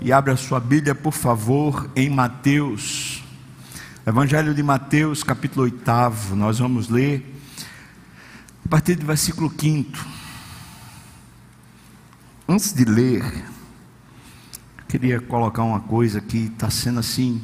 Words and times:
e 0.00 0.12
abra 0.12 0.36
sua 0.36 0.58
Bíblia, 0.58 0.94
por 0.94 1.12
favor, 1.12 1.90
em 1.94 2.08
Mateus. 2.08 3.22
Evangelho 4.06 4.54
de 4.54 4.62
Mateus, 4.62 5.22
capítulo 5.22 5.64
8. 5.64 6.34
Nós 6.34 6.58
vamos 6.58 6.88
ler 6.88 7.36
a 8.64 8.68
partir 8.68 8.94
do 8.94 9.04
versículo 9.04 9.52
5. 9.56 10.06
Antes 12.48 12.72
de 12.72 12.84
ler, 12.84 13.44
queria 14.88 15.20
colocar 15.20 15.62
uma 15.62 15.80
coisa 15.80 16.20
que 16.20 16.46
está 16.46 16.70
sendo 16.70 17.00
assim, 17.00 17.42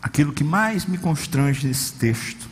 aquilo 0.00 0.32
que 0.32 0.44
mais 0.44 0.86
me 0.86 0.96
constrange 0.96 1.66
nesse 1.66 1.92
texto. 1.94 2.48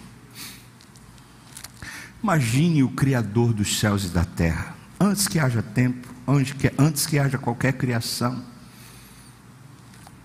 Imagine 2.23 2.82
o 2.82 2.88
Criador 2.88 3.52
dos 3.52 3.79
céus 3.79 4.04
e 4.04 4.09
da 4.09 4.25
terra, 4.25 4.75
antes 4.98 5.29
que 5.29 5.38
haja 5.38 5.62
tempo, 5.62 6.09
antes 6.27 6.52
que, 6.54 6.73
antes 6.77 7.07
que 7.07 7.20
haja 7.20 7.38
qualquer 7.38 7.75
criação 7.75 8.55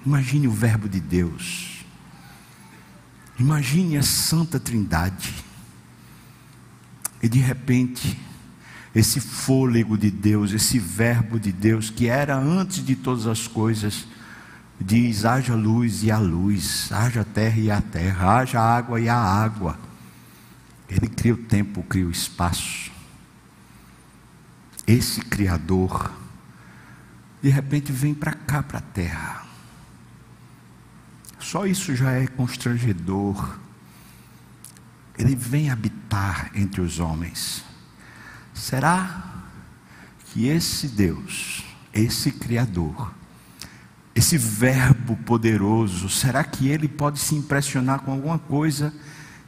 Imagine 0.05 0.48
o 0.48 0.52
Verbo 0.52 0.90
de 0.90 1.00
Deus. 1.00 1.86
Imagine 3.38 3.98
a 3.98 4.04
Santa 4.04 4.59
Trindade. 4.59 5.34
E 7.22 7.30
de 7.30 7.40
repente, 7.40 8.20
esse 8.95 9.20
fôlego 9.20 9.95
de 9.95 10.09
Deus, 10.09 10.52
esse 10.54 10.80
Verbo 10.80 11.40
de 11.40 11.52
Deus, 11.52 11.92
que 11.92 12.08
era 12.08 12.36
antes 12.36 12.84
de 12.84 12.95
todas 12.95 13.28
as 13.28 13.48
coisas, 13.48 14.08
diz: 14.80 15.23
haja 15.23 15.54
luz 15.54 16.04
e 16.04 16.09
a 16.09 16.18
luz, 16.18 16.92
haja 16.92 17.23
terra 17.23 17.59
e 17.59 17.70
a 17.70 17.80
terra, 17.80 18.40
haja 18.40 18.59
água 18.59 19.00
e 19.00 19.08
a 19.08 19.16
água. 19.16 19.80
Ele 20.90 21.08
cria 21.08 21.36
o 21.36 21.38
tempo, 21.38 21.84
cria 21.84 22.08
o 22.08 22.12
espaço. 22.12 22.92
Esse 24.88 25.22
Criador, 25.22 26.12
de 27.42 27.50
repente, 27.50 27.92
vem 27.92 28.16
para 28.16 28.34
cá, 28.34 28.64
para 28.64 28.80
a 28.80 28.81
terra 28.81 29.41
só 31.52 31.68
isso 31.68 31.94
já 31.94 32.14
é 32.14 32.28
constrangedor. 32.28 33.58
Ele 35.17 35.36
vem 35.36 35.70
habitar 35.70 36.50
entre 36.56 36.80
os 36.80 36.98
homens. 36.98 37.62
Será 38.53 39.44
que 40.28 40.48
esse 40.48 40.88
Deus, 40.88 41.66
esse 41.94 42.31
Criador, 42.31 43.14
esse 44.16 44.38
Verbo 44.38 45.17
poderoso, 45.25 46.08
será 46.08 46.42
que 46.42 46.70
ele 46.70 46.88
pode 46.88 47.20
se 47.20 47.36
impressionar 47.36 48.00
com 48.00 48.14
alguma 48.14 48.40
coisa 48.40 48.94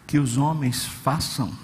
que 0.06 0.20
os 0.20 0.36
homens 0.36 0.86
façam? 0.86 1.58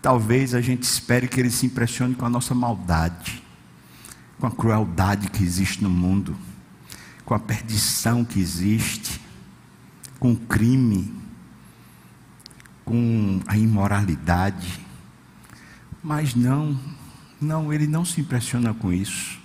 Talvez 0.00 0.54
a 0.54 0.60
gente 0.60 0.84
espere 0.84 1.26
que 1.26 1.40
ele 1.40 1.50
se 1.50 1.66
impressione 1.66 2.14
com 2.14 2.24
a 2.24 2.30
nossa 2.30 2.54
maldade, 2.54 3.42
com 4.38 4.46
a 4.46 4.52
crueldade 4.52 5.28
que 5.28 5.42
existe 5.42 5.82
no 5.82 5.90
mundo 5.90 6.38
com 7.32 7.36
a 7.36 7.40
perdição 7.40 8.26
que 8.26 8.38
existe, 8.38 9.18
com 10.20 10.32
o 10.32 10.36
crime, 10.36 11.14
com 12.84 13.40
a 13.46 13.56
imoralidade. 13.56 14.78
Mas 16.02 16.34
não, 16.34 16.78
não, 17.40 17.72
ele 17.72 17.86
não 17.86 18.04
se 18.04 18.20
impressiona 18.20 18.74
com 18.74 18.92
isso. 18.92 19.40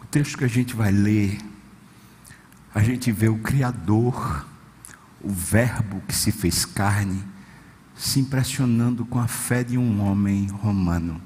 O 0.00 0.06
texto 0.06 0.38
que 0.38 0.44
a 0.44 0.48
gente 0.48 0.76
vai 0.76 0.92
ler, 0.92 1.40
a 2.72 2.84
gente 2.84 3.10
vê 3.10 3.28
o 3.28 3.38
Criador, 3.38 4.46
o 5.20 5.28
Verbo 5.28 6.00
que 6.06 6.14
se 6.14 6.30
fez 6.30 6.64
carne, 6.64 7.20
se 7.96 8.20
impressionando 8.20 9.04
com 9.04 9.18
a 9.18 9.26
fé 9.26 9.64
de 9.64 9.76
um 9.76 10.00
homem 10.02 10.46
romano. 10.46 11.20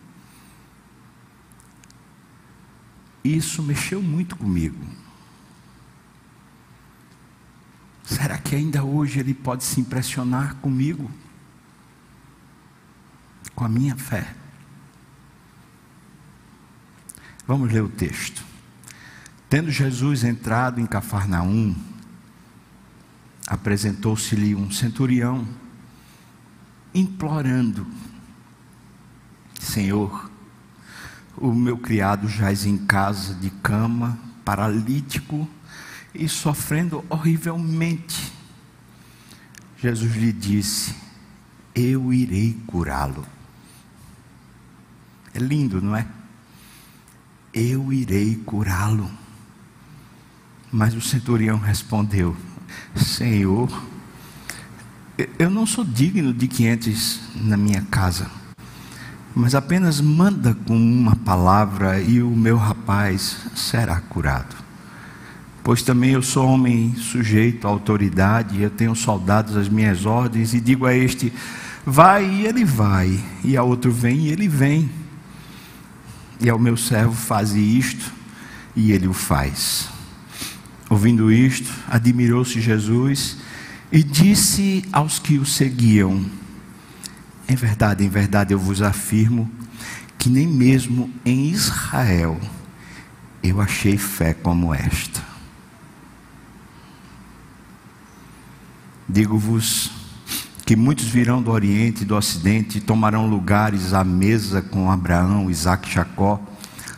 Isso 3.23 3.63
mexeu 3.63 4.01
muito 4.01 4.37
comigo. 4.37 5.04
Será 8.05 8.37
que 8.37 8.55
ainda 8.55 8.85
hoje 8.85 9.19
ele 9.19 9.33
pode 9.33 9.65
se 9.65 9.81
impressionar 9.81 10.57
comigo? 10.57 11.11
Com 13.55 13.65
a 13.65 13.69
minha 13.69 13.97
fé? 13.97 14.35
Vamos 17.47 17.73
ler 17.73 17.83
o 17.83 17.89
texto. 17.89 18.45
Tendo 19.49 19.71
Jesus 19.71 20.23
entrado 20.23 20.81
em 20.81 20.87
Cafarnaum, 20.87 21.75
apresentou-se-lhe 23.47 24.55
um 24.55 24.71
centurião, 24.71 25.47
implorando: 26.95 27.87
Senhor, 29.59 30.31
o 31.37 31.53
meu 31.53 31.79
criado 31.79 32.29
jaz 32.29 32.67
em 32.67 32.77
casa 32.77 33.35
de 33.35 33.51
cama, 33.51 34.19
paralítico 34.45 35.49
e 36.15 36.29
sofrendo 36.29 37.05
horrivelmente. 37.09 38.33
Jesus 39.79 40.15
lhe 40.15 40.33
disse: 40.33 40.95
Eu 41.75 42.13
irei 42.13 42.57
curá-lo. 42.67 43.27
É 45.35 45.39
lindo, 45.39 45.83
não 45.83 45.97
é? 45.97 46.07
Eu 47.53 47.93
irei 47.93 48.37
curá-lo. 48.37 49.11
Mas 50.71 50.95
o 50.95 51.01
centurião 51.01 51.59
respondeu: 51.59 52.37
Senhor, 52.95 53.69
eu 55.39 55.51
não 55.51 55.67
sou 55.67 55.85
digno 55.85 56.33
de 56.33 56.47
que 56.47 56.67
entres 56.67 57.21
na 57.35 57.57
minha 57.57 57.83
casa, 57.83 58.31
mas 59.35 59.55
apenas 59.55 60.01
manda 60.01 60.55
com 60.55 60.77
uma 60.77 61.17
palavra 61.17 62.01
e 62.01 62.23
o 62.23 62.31
meu 62.31 62.57
rapaz 62.57 63.37
será 63.55 64.01
curado 64.01 64.64
pois 65.65 65.83
também 65.83 66.11
eu 66.11 66.23
sou 66.23 66.47
homem 66.47 66.95
sujeito 66.95 67.67
à 67.67 67.71
autoridade, 67.71 68.63
eu 68.63 68.69
tenho 68.69 68.95
soldados 68.95 69.57
às 69.57 69.67
minhas 69.67 70.05
ordens, 70.05 70.53
e 70.53 70.61
digo 70.61 70.85
a 70.85 70.95
este: 70.95 71.33
vai, 71.87 72.29
e 72.29 72.47
ele 72.47 72.65
vai, 72.67 73.19
e 73.43 73.57
a 73.57 73.63
outro: 73.63 73.91
vem, 73.91 74.27
e 74.27 74.29
ele 74.29 74.47
vem. 74.47 74.91
E 76.39 76.51
ao 76.51 76.59
meu 76.59 76.77
servo: 76.77 77.15
faze 77.15 77.59
isto, 77.59 78.13
e 78.77 78.93
ele 78.93 79.09
o 79.09 79.15
faz. 79.15 79.89
Ouvindo 80.91 81.33
isto, 81.33 81.73
admirou-se 81.89 82.61
Jesus 82.61 83.39
e 83.91 84.03
disse 84.03 84.85
aos 84.93 85.19
que 85.19 85.39
o 85.39 85.47
seguiam: 85.47 86.27
Em 87.49 87.57
verdade, 87.57 88.05
em 88.05 88.09
verdade 88.11 88.53
eu 88.53 88.59
vos 88.59 88.83
afirmo 88.83 89.51
que 90.19 90.29
nem 90.29 90.47
mesmo 90.47 91.11
em 91.25 91.49
Israel 91.49 92.39
eu 93.43 93.61
achei 93.63 93.97
fé 93.97 94.35
como 94.35 94.75
esta. 94.75 95.34
Digo-vos 99.09 99.91
que 100.65 100.75
muitos 100.75 101.05
virão 101.05 101.43
do 101.43 101.51
Oriente 101.51 102.03
e 102.03 102.07
do 102.07 102.17
Ocidente 102.17 102.79
e 102.79 102.81
tomarão 102.81 103.27
lugares 103.27 103.93
à 103.93 104.03
mesa 104.03 104.63
com 104.63 104.91
Abraão, 104.91 105.51
Isaac 105.51 105.89
e 105.89 105.93
Jacó 105.93 106.41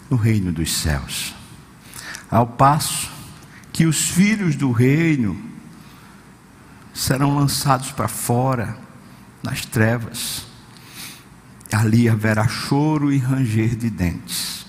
no 0.08 0.16
reino 0.16 0.52
dos 0.52 0.72
céus. 0.72 1.34
Ao 2.30 2.46
passo 2.46 3.10
que 3.72 3.86
os 3.86 4.08
filhos 4.08 4.54
do 4.54 4.70
reino 4.70 5.36
serão 6.94 7.36
lançados 7.36 7.90
para 7.92 8.08
fora, 8.08 8.76
nas 9.42 9.64
trevas. 9.64 10.46
Ali 11.72 12.08
haverá 12.08 12.46
choro 12.48 13.12
e 13.12 13.18
ranger 13.18 13.76
de 13.76 13.90
dentes. 13.90 14.64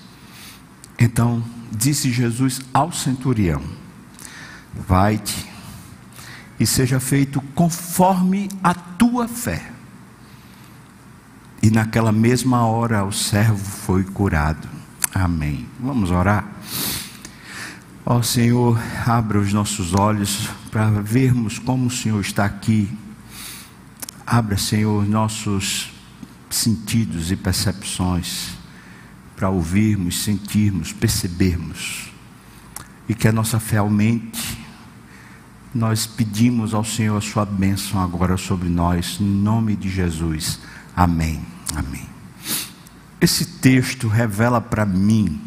Então 0.98 1.42
disse 1.70 2.10
Jesus 2.10 2.60
ao 2.74 2.92
centurião: 2.92 3.62
Vai-te 4.74 5.46
e 6.58 6.66
seja 6.66 6.98
feito 6.98 7.40
conforme 7.54 8.48
a 8.62 8.74
tua 8.74 9.28
fé. 9.28 9.70
E 11.62 11.70
naquela 11.70 12.12
mesma 12.12 12.66
hora 12.66 13.04
o 13.04 13.12
servo 13.12 13.64
foi 13.64 14.04
curado. 14.04 14.68
Amém. 15.14 15.66
Vamos 15.80 16.10
orar. 16.10 16.46
Ó 18.04 18.22
Senhor, 18.22 18.78
abra 19.06 19.38
os 19.38 19.52
nossos 19.52 19.92
olhos 19.94 20.48
para 20.70 20.88
vermos 20.90 21.58
como 21.58 21.86
o 21.86 21.90
Senhor 21.90 22.20
está 22.20 22.44
aqui. 22.44 22.88
Abra, 24.26 24.56
Senhor, 24.56 25.06
nossos 25.08 25.92
sentidos 26.50 27.30
e 27.30 27.36
percepções 27.36 28.56
para 29.36 29.50
ouvirmos, 29.50 30.22
sentirmos, 30.22 30.92
percebermos. 30.92 32.12
E 33.08 33.14
que 33.14 33.28
a 33.28 33.32
nossa 33.32 33.60
fé 33.60 33.76
aumente 33.78 34.57
nós 35.74 36.06
pedimos 36.06 36.72
ao 36.72 36.84
Senhor 36.84 37.16
a 37.16 37.20
sua 37.20 37.44
bênção 37.44 38.00
agora 38.00 38.36
sobre 38.36 38.68
nós, 38.68 39.18
em 39.20 39.24
nome 39.24 39.76
de 39.76 39.88
Jesus. 39.88 40.58
Amém. 40.96 41.40
Amém. 41.74 42.08
Esse 43.20 43.44
texto 43.44 44.08
revela 44.08 44.60
para 44.60 44.86
mim, 44.86 45.40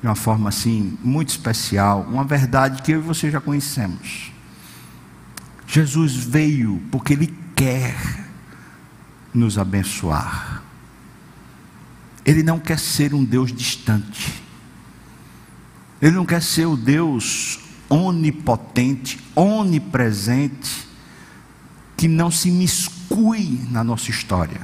de 0.00 0.06
uma 0.06 0.14
forma 0.14 0.48
assim, 0.48 0.98
muito 1.02 1.30
especial, 1.30 2.02
uma 2.02 2.24
verdade 2.24 2.82
que 2.82 2.92
eu 2.92 2.98
e 2.98 3.02
você 3.02 3.30
já 3.30 3.40
conhecemos. 3.40 4.32
Jesus 5.66 6.14
veio 6.14 6.82
porque 6.90 7.12
Ele 7.12 7.34
quer 7.54 8.26
nos 9.32 9.58
abençoar. 9.58 10.62
Ele 12.24 12.42
não 12.42 12.58
quer 12.58 12.78
ser 12.78 13.14
um 13.14 13.24
Deus 13.24 13.52
distante. 13.52 14.42
Ele 16.02 16.14
não 16.14 16.26
quer 16.26 16.42
ser 16.42 16.66
o 16.66 16.76
Deus 16.76 17.65
onipotente, 17.88 19.18
onipresente, 19.34 20.86
que 21.96 22.08
não 22.08 22.30
se 22.30 22.50
miscui 22.50 23.60
na 23.70 23.82
nossa 23.82 24.10
história, 24.10 24.60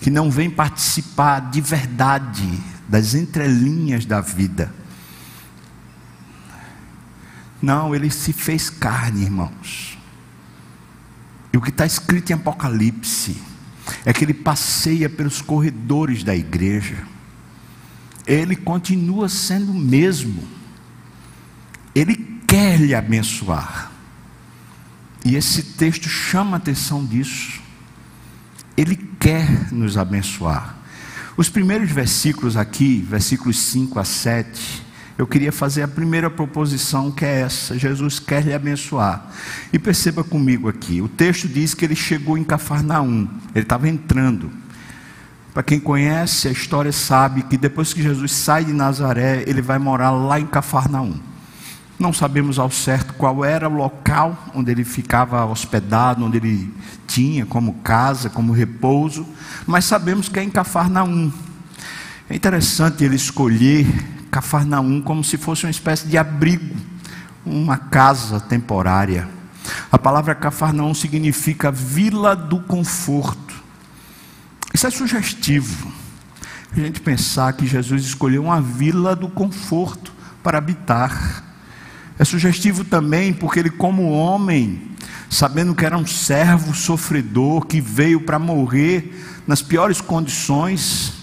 que 0.00 0.10
não 0.10 0.30
vem 0.30 0.50
participar 0.50 1.50
de 1.50 1.60
verdade 1.60 2.48
das 2.88 3.14
entrelinhas 3.14 4.04
da 4.04 4.20
vida. 4.20 4.74
Não, 7.62 7.94
ele 7.94 8.10
se 8.10 8.32
fez 8.32 8.70
carne, 8.70 9.22
irmãos. 9.22 9.98
E 11.52 11.56
o 11.56 11.60
que 11.60 11.70
está 11.70 11.84
escrito 11.84 12.30
em 12.30 12.34
Apocalipse 12.34 13.36
é 14.04 14.12
que 14.12 14.24
ele 14.24 14.34
passeia 14.34 15.08
pelos 15.08 15.42
corredores 15.42 16.24
da 16.24 16.34
igreja. 16.34 16.96
Ele 18.26 18.56
continua 18.56 19.28
sendo 19.28 19.72
o 19.72 19.74
mesmo. 19.74 20.42
Ele 21.94 22.29
quer 22.50 22.80
lhe 22.80 22.96
abençoar. 22.96 23.92
E 25.24 25.36
esse 25.36 25.62
texto 25.62 26.08
chama 26.08 26.56
a 26.56 26.58
atenção 26.58 27.04
disso. 27.04 27.60
Ele 28.76 28.96
quer 28.96 29.72
nos 29.72 29.96
abençoar. 29.96 30.74
Os 31.36 31.48
primeiros 31.48 31.92
versículos 31.92 32.56
aqui, 32.56 33.06
versículos 33.08 33.56
5 33.56 34.00
a 34.00 34.04
7, 34.04 34.82
eu 35.16 35.28
queria 35.28 35.52
fazer 35.52 35.82
a 35.82 35.88
primeira 35.88 36.28
proposição, 36.28 37.12
que 37.12 37.24
é 37.24 37.42
essa: 37.42 37.78
Jesus 37.78 38.18
quer 38.18 38.42
lhe 38.42 38.52
abençoar. 38.52 39.30
E 39.72 39.78
perceba 39.78 40.24
comigo 40.24 40.68
aqui: 40.68 41.00
o 41.00 41.08
texto 41.08 41.46
diz 41.46 41.72
que 41.72 41.84
ele 41.84 41.94
chegou 41.94 42.36
em 42.36 42.42
Cafarnaum, 42.42 43.28
ele 43.54 43.64
estava 43.64 43.88
entrando. 43.88 44.50
Para 45.54 45.62
quem 45.62 45.78
conhece 45.78 46.48
a 46.48 46.50
história, 46.50 46.90
sabe 46.90 47.42
que 47.42 47.56
depois 47.56 47.94
que 47.94 48.02
Jesus 48.02 48.32
sai 48.32 48.64
de 48.64 48.72
Nazaré, 48.72 49.44
ele 49.46 49.62
vai 49.62 49.78
morar 49.78 50.10
lá 50.10 50.40
em 50.40 50.46
Cafarnaum. 50.46 51.29
Não 52.00 52.14
sabemos 52.14 52.58
ao 52.58 52.70
certo 52.70 53.12
qual 53.12 53.44
era 53.44 53.68
o 53.68 53.74
local 53.74 54.48
onde 54.54 54.70
ele 54.70 54.84
ficava 54.84 55.44
hospedado, 55.44 56.24
onde 56.24 56.38
ele 56.38 56.74
tinha 57.06 57.44
como 57.44 57.74
casa, 57.74 58.30
como 58.30 58.54
repouso, 58.54 59.26
mas 59.66 59.84
sabemos 59.84 60.26
que 60.26 60.38
é 60.38 60.42
em 60.42 60.48
Cafarnaum. 60.48 61.30
É 62.30 62.34
interessante 62.34 63.04
ele 63.04 63.16
escolher 63.16 63.86
Cafarnaum 64.30 65.02
como 65.02 65.22
se 65.22 65.36
fosse 65.36 65.66
uma 65.66 65.70
espécie 65.70 66.08
de 66.08 66.16
abrigo, 66.16 66.74
uma 67.44 67.76
casa 67.76 68.40
temporária. 68.40 69.28
A 69.92 69.98
palavra 69.98 70.34
Cafarnaum 70.34 70.94
significa 70.94 71.70
vila 71.70 72.34
do 72.34 72.60
conforto. 72.60 73.62
Isso 74.72 74.86
é 74.86 74.90
sugestivo. 74.90 75.92
A 76.72 76.80
gente 76.80 76.98
pensar 77.02 77.52
que 77.52 77.66
Jesus 77.66 78.04
escolheu 78.04 78.44
uma 78.44 78.62
vila 78.62 79.14
do 79.14 79.28
conforto 79.28 80.14
para 80.42 80.56
habitar. 80.56 81.49
É 82.20 82.24
sugestivo 82.26 82.84
também 82.84 83.32
porque 83.32 83.58
ele, 83.58 83.70
como 83.70 84.10
homem, 84.10 84.90
sabendo 85.30 85.74
que 85.74 85.86
era 85.86 85.96
um 85.96 86.06
servo 86.06 86.74
sofredor 86.74 87.64
que 87.64 87.80
veio 87.80 88.20
para 88.20 88.38
morrer 88.38 89.42
nas 89.46 89.62
piores 89.62 90.02
condições, 90.02 91.14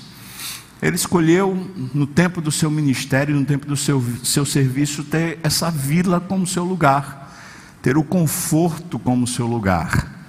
ele 0.82 0.96
escolheu, 0.96 1.70
no 1.94 2.08
tempo 2.08 2.42
do 2.42 2.52
seu 2.52 2.72
ministério, 2.72 3.36
no 3.36 3.46
tempo 3.46 3.68
do 3.68 3.78
seu, 3.78 4.04
seu 4.24 4.44
serviço, 4.44 5.04
ter 5.04 5.38
essa 5.44 5.70
vila 5.70 6.20
como 6.20 6.48
seu 6.48 6.64
lugar, 6.64 7.32
ter 7.80 7.96
o 7.96 8.04
conforto 8.04 8.98
como 8.98 9.28
seu 9.28 9.46
lugar. 9.46 10.26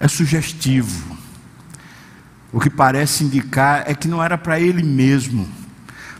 É 0.00 0.08
sugestivo. 0.08 1.18
O 2.50 2.58
que 2.58 2.70
parece 2.70 3.24
indicar 3.24 3.84
é 3.86 3.94
que 3.94 4.08
não 4.08 4.24
era 4.24 4.38
para 4.38 4.58
ele 4.58 4.82
mesmo, 4.82 5.46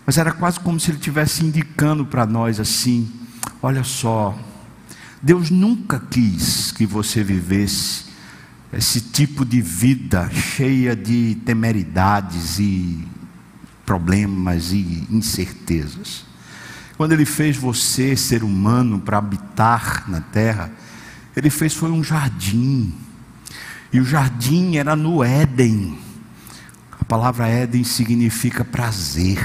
mas 0.04 0.18
era 0.18 0.30
quase 0.30 0.60
como 0.60 0.78
se 0.78 0.90
ele 0.90 0.98
estivesse 0.98 1.42
indicando 1.42 2.04
para 2.04 2.26
nós 2.26 2.60
assim: 2.60 3.17
olha 3.62 3.84
só, 3.84 4.38
Deus 5.22 5.50
nunca 5.50 5.98
quis 5.98 6.72
que 6.72 6.86
você 6.86 7.22
vivesse 7.24 8.06
esse 8.72 9.00
tipo 9.00 9.44
de 9.44 9.60
vida 9.60 10.30
cheia 10.30 10.94
de 10.94 11.36
temeridades 11.44 12.58
e 12.58 13.06
problemas 13.86 14.72
e 14.72 15.06
incertezas. 15.10 16.26
Quando 16.96 17.12
ele 17.12 17.24
fez 17.24 17.56
você, 17.56 18.16
ser 18.16 18.42
humano, 18.42 18.98
para 18.98 19.18
habitar 19.18 20.04
na 20.08 20.20
terra, 20.20 20.70
ele 21.34 21.48
fez 21.48 21.72
foi 21.72 21.90
um 21.90 22.02
jardim. 22.02 22.92
E 23.92 24.00
o 24.00 24.04
jardim 24.04 24.76
era 24.76 24.94
no 24.94 25.22
Éden. 25.22 25.98
A 27.00 27.04
palavra 27.04 27.48
Éden 27.48 27.84
significa 27.84 28.64
prazer. 28.64 29.38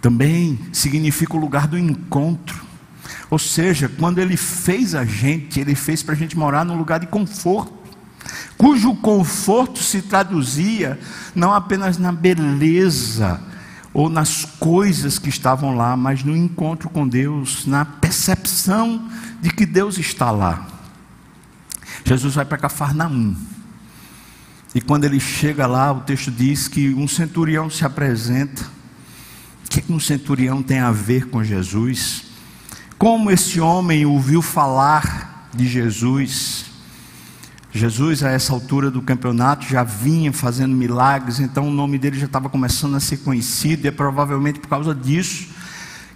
Também 0.00 0.58
significa 0.72 1.36
o 1.36 1.40
lugar 1.40 1.66
do 1.66 1.78
encontro. 1.78 2.63
Ou 3.30 3.38
seja, 3.38 3.88
quando 3.88 4.18
ele 4.18 4.36
fez 4.36 4.94
a 4.94 5.04
gente, 5.04 5.60
ele 5.60 5.74
fez 5.74 6.02
para 6.02 6.14
a 6.14 6.16
gente 6.16 6.36
morar 6.36 6.64
num 6.64 6.76
lugar 6.76 7.00
de 7.00 7.06
conforto 7.06 7.84
cujo 8.56 8.94
conforto 8.94 9.78
se 9.78 10.02
traduzia 10.02 10.98
não 11.34 11.52
apenas 11.52 11.98
na 11.98 12.12
beleza 12.12 13.40
ou 13.92 14.08
nas 14.08 14.44
coisas 14.44 15.18
que 15.18 15.28
estavam 15.28 15.76
lá, 15.76 15.96
mas 15.96 16.24
no 16.24 16.36
encontro 16.36 16.88
com 16.88 17.06
Deus, 17.06 17.64
na 17.66 17.84
percepção 17.84 19.08
de 19.40 19.50
que 19.50 19.64
Deus 19.64 19.98
está 19.98 20.30
lá. 20.30 20.66
Jesus 22.04 22.34
vai 22.34 22.44
para 22.44 22.58
Cafarnaum. 22.58 23.36
E 24.74 24.80
quando 24.80 25.04
ele 25.04 25.20
chega 25.20 25.66
lá, 25.66 25.92
o 25.92 26.00
texto 26.00 26.30
diz 26.30 26.66
que 26.66 26.92
um 26.92 27.06
centurião 27.06 27.70
se 27.70 27.84
apresenta. 27.84 28.62
O 29.64 29.70
que, 29.70 29.78
é 29.78 29.82
que 29.82 29.92
um 29.92 30.00
centurião 30.00 30.60
tem 30.60 30.80
a 30.80 30.90
ver 30.90 31.28
com 31.28 31.44
Jesus? 31.44 32.33
Como 32.98 33.30
esse 33.30 33.60
homem 33.60 34.06
ouviu 34.06 34.40
falar 34.40 35.48
de 35.52 35.66
Jesus? 35.66 36.66
Jesus, 37.72 38.22
a 38.22 38.30
essa 38.30 38.52
altura 38.52 38.88
do 38.88 39.02
campeonato, 39.02 39.66
já 39.66 39.82
vinha 39.82 40.32
fazendo 40.32 40.76
milagres, 40.76 41.40
então 41.40 41.68
o 41.68 41.72
nome 41.72 41.98
dele 41.98 42.18
já 42.18 42.26
estava 42.26 42.48
começando 42.48 42.94
a 42.94 43.00
ser 43.00 43.16
conhecido, 43.18 43.84
e 43.84 43.88
é 43.88 43.90
provavelmente 43.90 44.60
por 44.60 44.68
causa 44.68 44.94
disso 44.94 45.48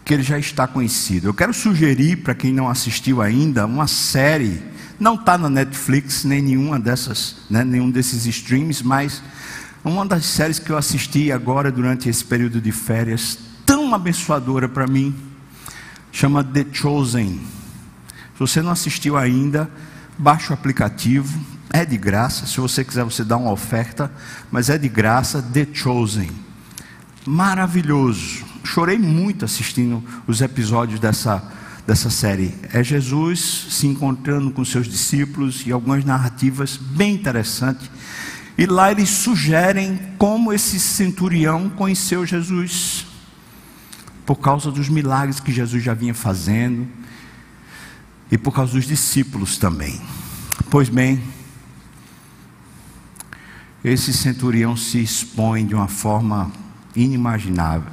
que 0.04 0.14
ele 0.14 0.22
já 0.22 0.38
está 0.38 0.68
conhecido. 0.68 1.26
Eu 1.26 1.34
quero 1.34 1.52
sugerir 1.52 2.18
para 2.18 2.34
quem 2.34 2.52
não 2.52 2.68
assistiu 2.68 3.20
ainda 3.20 3.66
uma 3.66 3.88
série, 3.88 4.62
não 5.00 5.16
está 5.16 5.36
na 5.36 5.50
Netflix, 5.50 6.22
nem 6.22 6.40
nenhuma 6.40 6.78
dessas, 6.78 7.36
né, 7.50 7.64
nenhum 7.64 7.90
desses 7.90 8.24
streams, 8.24 8.84
mas 8.84 9.20
uma 9.84 10.06
das 10.06 10.24
séries 10.26 10.60
que 10.60 10.70
eu 10.70 10.78
assisti 10.78 11.32
agora 11.32 11.72
durante 11.72 12.08
esse 12.08 12.24
período 12.24 12.60
de 12.60 12.70
férias, 12.70 13.36
tão 13.66 13.92
abençoadora 13.92 14.68
para 14.68 14.86
mim, 14.86 15.14
chama 16.12 16.42
The 16.44 16.66
Chosen. 16.72 17.40
Se 18.34 18.40
você 18.40 18.62
não 18.62 18.70
assistiu 18.70 19.16
ainda, 19.16 19.70
baixe 20.16 20.50
o 20.50 20.54
aplicativo, 20.54 21.38
é 21.72 21.84
de 21.84 21.96
graça. 21.96 22.46
Se 22.46 22.58
você 22.60 22.84
quiser, 22.84 23.04
você 23.04 23.24
dá 23.24 23.36
uma 23.36 23.50
oferta, 23.50 24.12
mas 24.50 24.70
é 24.70 24.78
de 24.78 24.88
graça. 24.88 25.42
The 25.42 25.66
Chosen, 25.72 26.30
maravilhoso. 27.26 28.44
Chorei 28.64 28.98
muito 28.98 29.44
assistindo 29.44 30.02
os 30.26 30.40
episódios 30.40 31.00
dessa 31.00 31.42
dessa 31.88 32.10
série. 32.10 32.54
É 32.70 32.84
Jesus 32.84 33.68
se 33.70 33.86
encontrando 33.86 34.50
com 34.50 34.62
seus 34.62 34.86
discípulos 34.86 35.66
e 35.66 35.72
algumas 35.72 36.04
narrativas 36.04 36.76
bem 36.76 37.14
interessantes. 37.14 37.90
E 38.58 38.66
lá 38.66 38.92
eles 38.92 39.08
sugerem 39.08 39.98
como 40.18 40.52
esse 40.52 40.78
centurião 40.78 41.70
conheceu 41.70 42.26
Jesus. 42.26 43.06
Por 44.28 44.36
causa 44.36 44.70
dos 44.70 44.90
milagres 44.90 45.40
que 45.40 45.50
Jesus 45.50 45.82
já 45.82 45.94
vinha 45.94 46.12
fazendo, 46.12 46.86
e 48.30 48.36
por 48.36 48.52
causa 48.52 48.74
dos 48.74 48.84
discípulos 48.84 49.56
também. 49.56 49.98
Pois 50.70 50.90
bem, 50.90 51.18
esse 53.82 54.12
centurião 54.12 54.76
se 54.76 55.02
expõe 55.02 55.64
de 55.64 55.74
uma 55.74 55.88
forma 55.88 56.52
inimaginável. 56.94 57.90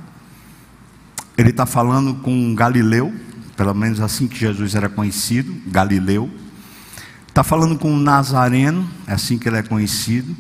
Ele 1.38 1.52
está 1.52 1.66
falando 1.66 2.16
com 2.16 2.54
Galileu, 2.54 3.16
pelo 3.56 3.74
menos 3.74 4.02
assim 4.02 4.28
que 4.28 4.38
Jesus 4.38 4.76
era 4.76 4.90
conhecido, 4.90 5.56
Galileu. 5.68 6.30
Está 7.30 7.46
falando 7.46 7.80
com 7.80 7.94
um 7.94 7.98
Nazareno, 7.98 8.86
é 9.08 9.14
assim 9.14 9.38
que 9.38 9.48
ele 9.48 9.56
é 9.56 9.64
conhecido. 9.64 10.36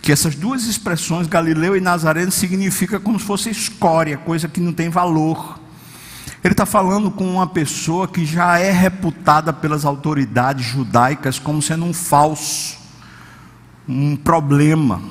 Que 0.00 0.12
essas 0.12 0.34
duas 0.34 0.64
expressões, 0.64 1.26
Galileu 1.26 1.76
e 1.76 1.80
Nazareno, 1.80 2.30
significa 2.30 2.98
como 3.00 3.18
se 3.18 3.26
fosse 3.26 3.50
escória, 3.50 4.16
coisa 4.16 4.48
que 4.48 4.60
não 4.60 4.72
tem 4.72 4.88
valor. 4.88 5.58
Ele 6.42 6.52
está 6.52 6.64
falando 6.64 7.10
com 7.10 7.30
uma 7.34 7.46
pessoa 7.46 8.06
que 8.06 8.24
já 8.24 8.58
é 8.58 8.70
reputada 8.70 9.52
pelas 9.52 9.84
autoridades 9.84 10.64
judaicas 10.64 11.38
como 11.38 11.60
sendo 11.60 11.84
um 11.84 11.92
falso, 11.92 12.78
um 13.88 14.14
problema. 14.14 15.02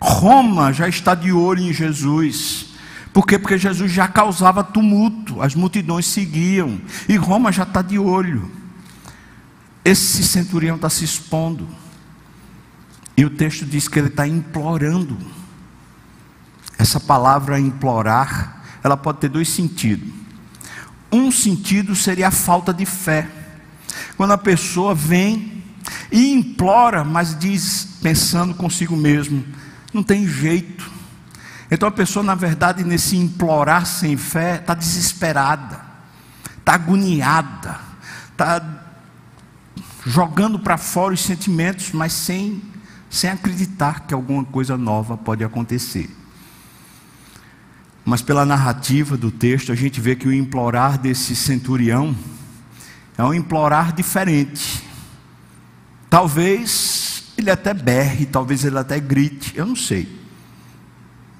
Roma 0.00 0.72
já 0.72 0.88
está 0.88 1.14
de 1.14 1.32
olho 1.32 1.62
em 1.62 1.72
Jesus. 1.72 2.72
Por 3.12 3.26
quê? 3.26 3.38
Porque 3.38 3.58
Jesus 3.58 3.92
já 3.92 4.08
causava 4.08 4.64
tumulto, 4.64 5.42
as 5.42 5.54
multidões 5.54 6.06
seguiam, 6.06 6.80
e 7.08 7.16
Roma 7.16 7.52
já 7.52 7.62
está 7.64 7.82
de 7.82 7.98
olho. 7.98 8.50
Esse 9.84 10.24
centurião 10.24 10.76
está 10.76 10.88
se 10.88 11.04
expondo, 11.04 11.68
e 13.16 13.24
o 13.24 13.30
texto 13.30 13.64
diz 13.64 13.88
que 13.88 13.98
ele 13.98 14.08
está 14.08 14.26
implorando. 14.26 15.18
Essa 16.78 16.98
palavra 16.98 17.60
implorar, 17.60 18.62
ela 18.82 18.96
pode 18.96 19.18
ter 19.18 19.28
dois 19.28 19.48
sentidos. 19.48 20.08
Um 21.10 21.30
sentido 21.30 21.94
seria 21.94 22.28
a 22.28 22.30
falta 22.30 22.72
de 22.72 22.86
fé. 22.86 23.28
Quando 24.16 24.32
a 24.32 24.38
pessoa 24.38 24.94
vem 24.94 25.62
e 26.10 26.32
implora, 26.32 27.04
mas 27.04 27.38
diz, 27.38 27.98
pensando 28.02 28.54
consigo 28.54 28.96
mesmo, 28.96 29.44
não 29.92 30.02
tem 30.02 30.26
jeito. 30.26 30.90
Então 31.70 31.88
a 31.88 31.92
pessoa, 31.92 32.22
na 32.22 32.34
verdade, 32.34 32.84
nesse 32.84 33.16
implorar 33.16 33.86
sem 33.86 34.16
fé, 34.16 34.56
está 34.56 34.74
desesperada, 34.74 35.80
está 36.58 36.74
agoniada, 36.74 37.80
está 38.30 38.62
jogando 40.04 40.58
para 40.58 40.76
fora 40.76 41.14
os 41.14 41.20
sentimentos, 41.20 41.92
mas 41.92 42.12
sem, 42.12 42.62
sem 43.12 43.28
acreditar 43.28 44.06
que 44.06 44.14
alguma 44.14 44.42
coisa 44.42 44.74
nova 44.78 45.18
pode 45.18 45.44
acontecer. 45.44 46.08
Mas 48.06 48.22
pela 48.22 48.46
narrativa 48.46 49.18
do 49.18 49.30
texto, 49.30 49.70
a 49.70 49.74
gente 49.74 50.00
vê 50.00 50.16
que 50.16 50.26
o 50.26 50.32
implorar 50.32 50.98
desse 50.98 51.36
centurião 51.36 52.16
é 53.18 53.22
um 53.22 53.34
implorar 53.34 53.92
diferente. 53.92 54.82
Talvez 56.08 57.34
ele 57.36 57.50
até 57.50 57.74
berre, 57.74 58.24
talvez 58.24 58.64
ele 58.64 58.78
até 58.78 58.98
grite, 58.98 59.52
eu 59.58 59.66
não 59.66 59.76
sei. 59.76 60.08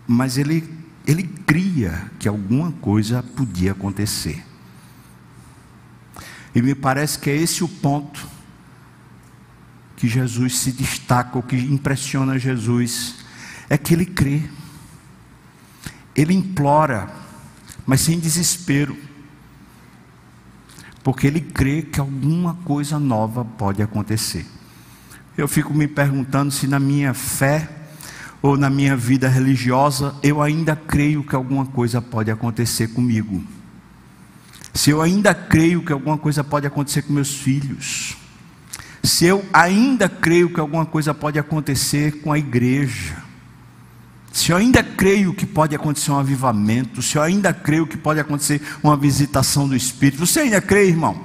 Mas 0.06 0.36
ele, 0.36 0.68
ele 1.06 1.22
cria 1.22 2.10
que 2.18 2.28
alguma 2.28 2.70
coisa 2.70 3.22
podia 3.22 3.72
acontecer. 3.72 4.44
E 6.54 6.60
me 6.60 6.74
parece 6.74 7.18
que 7.18 7.30
é 7.30 7.34
esse 7.34 7.64
o 7.64 7.68
ponto 7.68 8.31
que 10.02 10.08
Jesus 10.08 10.58
se 10.58 10.72
destaca, 10.72 11.38
o 11.38 11.42
que 11.44 11.54
impressiona 11.54 12.36
Jesus, 12.36 13.18
é 13.70 13.78
que 13.78 13.94
ele 13.94 14.04
crê. 14.04 14.42
Ele 16.12 16.34
implora, 16.34 17.08
mas 17.86 18.00
sem 18.00 18.18
desespero. 18.18 18.96
Porque 21.04 21.28
ele 21.28 21.40
crê 21.40 21.82
que 21.82 22.00
alguma 22.00 22.54
coisa 22.64 22.98
nova 22.98 23.44
pode 23.44 23.80
acontecer. 23.80 24.44
Eu 25.38 25.46
fico 25.46 25.72
me 25.72 25.86
perguntando 25.86 26.50
se 26.50 26.66
na 26.66 26.80
minha 26.80 27.14
fé 27.14 27.70
ou 28.42 28.56
na 28.56 28.68
minha 28.68 28.96
vida 28.96 29.28
religiosa 29.28 30.16
eu 30.20 30.42
ainda 30.42 30.74
creio 30.74 31.22
que 31.22 31.36
alguma 31.36 31.64
coisa 31.64 32.02
pode 32.02 32.28
acontecer 32.28 32.88
comigo. 32.88 33.40
Se 34.74 34.90
eu 34.90 35.00
ainda 35.00 35.32
creio 35.32 35.84
que 35.84 35.92
alguma 35.92 36.18
coisa 36.18 36.42
pode 36.42 36.66
acontecer 36.66 37.02
com 37.02 37.12
meus 37.12 37.36
filhos. 37.36 38.20
Se 39.02 39.26
eu 39.26 39.44
ainda 39.52 40.08
creio 40.08 40.50
que 40.50 40.60
alguma 40.60 40.86
coisa 40.86 41.12
pode 41.12 41.38
acontecer 41.38 42.20
com 42.20 42.32
a 42.32 42.38
igreja 42.38 43.22
se 44.32 44.50
eu 44.50 44.56
ainda 44.56 44.82
creio 44.82 45.34
que 45.34 45.44
pode 45.44 45.74
acontecer 45.76 46.10
um 46.10 46.18
avivamento, 46.18 47.02
se 47.02 47.16
eu 47.16 47.22
ainda 47.22 47.52
creio 47.52 47.86
que 47.86 47.98
pode 47.98 48.18
acontecer 48.18 48.62
uma 48.82 48.96
visitação 48.96 49.68
do 49.68 49.76
Espírito, 49.76 50.26
você 50.26 50.40
ainda 50.40 50.60
crê, 50.60 50.88
irmão? 50.88 51.20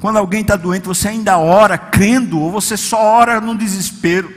Quando 0.00 0.16
alguém 0.16 0.40
está 0.40 0.56
doente, 0.56 0.86
você 0.86 1.08
ainda 1.08 1.36
ora 1.36 1.76
crendo, 1.76 2.40
ou 2.40 2.50
você 2.50 2.78
só 2.78 2.98
ora 2.98 3.40
no 3.42 3.54
desespero? 3.54 4.32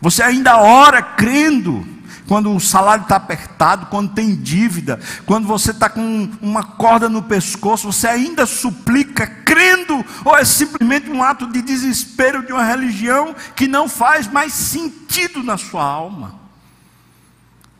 Você 0.00 0.22
ainda 0.22 0.58
ora 0.58 1.02
crendo, 1.02 1.86
quando 2.30 2.54
o 2.54 2.60
salário 2.60 3.02
está 3.02 3.16
apertado, 3.16 3.86
quando 3.86 4.14
tem 4.14 4.36
dívida, 4.36 5.00
quando 5.26 5.48
você 5.48 5.72
está 5.72 5.90
com 5.90 6.30
uma 6.40 6.62
corda 6.62 7.08
no 7.08 7.24
pescoço, 7.24 7.90
você 7.90 8.06
ainda 8.06 8.46
suplica 8.46 9.26
crendo, 9.26 10.04
ou 10.24 10.38
é 10.38 10.44
simplesmente 10.44 11.10
um 11.10 11.24
ato 11.24 11.48
de 11.48 11.60
desespero 11.60 12.46
de 12.46 12.52
uma 12.52 12.62
religião 12.62 13.34
que 13.56 13.66
não 13.66 13.88
faz 13.88 14.28
mais 14.28 14.52
sentido 14.52 15.42
na 15.42 15.58
sua 15.58 15.82
alma? 15.82 16.38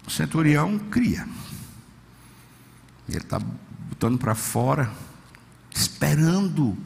O 0.04 0.10
centurião 0.10 0.80
cria, 0.80 1.28
ele 3.08 3.18
está 3.18 3.38
botando 3.38 4.18
para 4.18 4.34
fora, 4.34 4.90
esperando 5.72 6.76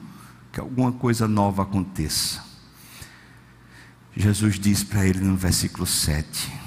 que 0.52 0.61
alguma 0.61 0.92
coisa 0.92 1.26
nova 1.26 1.62
aconteça. 1.62 2.44
Jesus 4.14 4.59
diz 4.59 4.85
para 4.85 5.06
ele 5.06 5.21
no 5.21 5.35
versículo 5.35 5.87
7: 5.87 6.63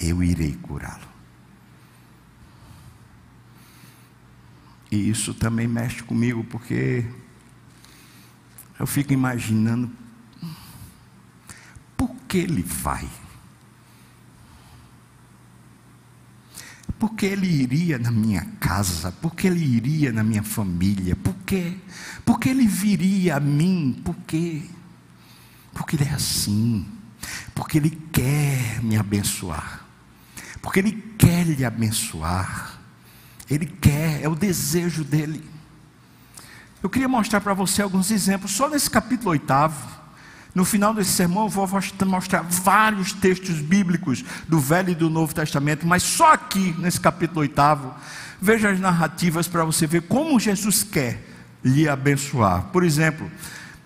eu 0.00 0.22
irei 0.22 0.54
curá-lo. 0.54 1.08
E 4.90 5.10
isso 5.10 5.34
também 5.34 5.68
mexe 5.68 6.02
comigo, 6.02 6.44
porque 6.44 7.04
eu 8.78 8.86
fico 8.86 9.12
imaginando 9.12 9.90
por 11.96 12.14
que 12.26 12.38
ele 12.38 12.62
vai. 12.62 13.08
Por 16.98 17.14
que 17.14 17.26
ele 17.26 17.46
iria 17.46 17.98
na 17.98 18.10
minha 18.10 18.44
casa? 18.58 19.12
Por 19.12 19.34
que 19.34 19.46
ele 19.46 19.64
iria 19.64 20.12
na 20.12 20.24
minha 20.24 20.42
família? 20.42 21.14
Por 21.14 21.34
quê? 21.46 21.76
Por 22.24 22.40
que 22.40 22.48
ele 22.48 22.66
viria 22.66 23.36
a 23.36 23.40
mim? 23.40 24.00
Por 24.04 24.16
quê? 24.26 24.62
Porque 25.72 25.94
ele 25.94 26.04
é 26.04 26.14
assim. 26.14 26.86
Porque 27.54 27.78
ele 27.78 27.90
quer 27.90 28.82
me 28.82 28.96
abençoar 28.96 29.87
porque 30.68 30.80
Ele 30.80 31.02
quer 31.16 31.46
lhe 31.46 31.64
abençoar, 31.64 32.78
Ele 33.50 33.64
quer, 33.64 34.22
é 34.22 34.28
o 34.28 34.34
desejo 34.34 35.02
dEle. 35.02 35.42
Eu 36.82 36.90
queria 36.90 37.08
mostrar 37.08 37.40
para 37.40 37.54
você 37.54 37.80
alguns 37.80 38.10
exemplos, 38.10 38.50
só 38.50 38.68
nesse 38.68 38.90
capítulo 38.90 39.30
oitavo. 39.30 39.88
No 40.54 40.66
final 40.66 40.92
desse 40.92 41.12
sermão, 41.12 41.44
eu 41.44 41.48
vou 41.48 41.66
mostrar 42.04 42.42
vários 42.42 43.14
textos 43.14 43.62
bíblicos 43.62 44.22
do 44.46 44.60
Velho 44.60 44.90
e 44.90 44.94
do 44.94 45.08
Novo 45.08 45.34
Testamento, 45.34 45.86
mas 45.86 46.02
só 46.02 46.34
aqui, 46.34 46.76
nesse 46.78 47.00
capítulo 47.00 47.40
oitavo, 47.40 47.94
veja 48.38 48.68
as 48.68 48.78
narrativas 48.78 49.48
para 49.48 49.64
você 49.64 49.86
ver 49.86 50.02
como 50.02 50.38
Jesus 50.38 50.82
quer 50.82 51.26
lhe 51.64 51.88
abençoar. 51.88 52.64
Por 52.64 52.84
exemplo, 52.84 53.30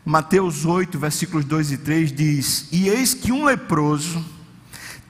Mateus 0.04 0.64
8, 0.64 0.98
versículos 0.98 1.44
2 1.44 1.70
e 1.70 1.76
3 1.76 2.12
diz: 2.12 2.66
E 2.72 2.88
eis 2.88 3.14
que 3.14 3.30
um 3.30 3.44
leproso 3.44 4.41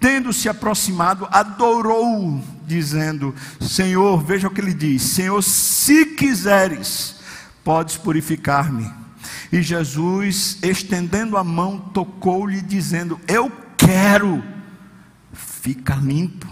tendo 0.03 0.33
se 0.33 0.49
aproximado, 0.49 1.29
adorou, 1.31 2.43
dizendo: 2.67 3.33
Senhor, 3.61 4.23
veja 4.23 4.49
o 4.49 4.51
que 4.51 4.61
ele 4.61 4.75
diz: 4.75 5.01
Senhor, 5.01 5.41
se 5.41 6.05
quiseres, 6.05 7.21
podes 7.63 7.97
purificar-me. 7.97 8.93
E 9.53 9.63
Jesus, 9.63 10.59
estendendo 10.61 11.37
a 11.37 11.45
mão, 11.45 11.79
tocou-lhe, 11.79 12.61
dizendo: 12.61 13.19
Eu 13.29 13.51
quero, 13.77 14.43
fica 15.33 15.95
limpo. 15.95 16.49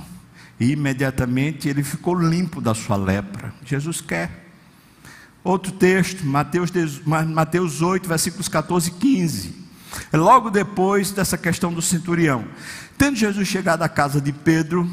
E 0.59 0.73
imediatamente 0.73 1.69
ele 1.69 1.83
ficou 1.83 2.15
limpo 2.15 2.61
da 2.61 2.75
sua 2.75 2.97
lepra. 2.97 3.53
Jesus 3.65 4.01
quer. 4.01 4.49
Outro 5.43 5.73
texto, 5.73 6.25
Mateus, 6.25 6.71
Mateus 7.07 7.81
8, 7.81 8.07
versículos 8.07 8.47
14 8.47 8.91
e 8.91 8.93
15. 8.93 9.55
É 10.13 10.17
logo 10.19 10.51
depois 10.51 11.11
dessa 11.11 11.39
questão 11.39 11.73
do 11.73 11.81
centurião. 11.81 12.45
Tendo 13.01 13.17
Jesus 13.17 13.49
chegado 13.49 13.81
à 13.81 13.89
casa 13.89 14.21
de 14.21 14.31
Pedro, 14.31 14.87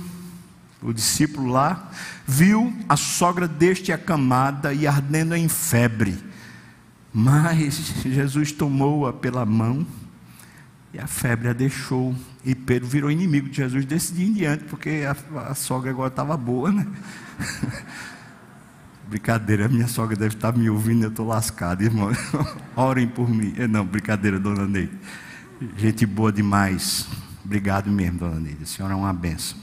o 0.81 0.93
discípulo 0.93 1.51
lá, 1.51 1.91
viu 2.25 2.73
a 2.87 2.95
sogra 2.95 3.49
deste 3.49 3.91
acamada 3.91 4.73
e 4.73 4.87
ardendo 4.87 5.35
em 5.35 5.49
febre. 5.49 6.17
Mas 7.13 7.93
Jesus 8.05 8.53
tomou-a 8.53 9.11
pela 9.11 9.45
mão 9.45 9.85
e 10.93 10.99
a 10.99 11.05
febre 11.05 11.49
a 11.49 11.53
deixou. 11.53 12.15
E 12.45 12.55
Pedro 12.55 12.87
virou 12.87 13.11
inimigo 13.11 13.49
de 13.49 13.57
Jesus 13.57 13.83
desse 13.83 14.13
dia 14.13 14.25
em 14.25 14.31
diante, 14.31 14.63
porque 14.63 15.03
a, 15.05 15.49
a 15.49 15.53
sogra 15.53 15.91
agora 15.91 16.07
estava 16.07 16.37
boa, 16.37 16.71
né? 16.71 16.87
Brincadeira, 19.09 19.67
minha 19.67 19.89
sogra 19.89 20.15
deve 20.15 20.35
estar 20.35 20.53
me 20.53 20.69
ouvindo, 20.69 21.03
eu 21.03 21.09
estou 21.09 21.27
lascado, 21.27 21.83
irmão. 21.83 22.09
Orem 22.73 23.09
por 23.09 23.29
mim. 23.29 23.53
Não, 23.69 23.85
brincadeira, 23.85 24.39
dona 24.39 24.65
Neide. 24.65 24.97
Gente 25.75 26.05
boa 26.05 26.31
demais. 26.31 27.05
Obrigado 27.47 27.89
mesmo, 27.89 28.19
dona 28.19 28.41
Neide. 28.41 28.63
A 28.63 28.65
senhora 28.65 28.93
é 28.93 28.97
uma 28.97 29.13
benção. 29.13 29.57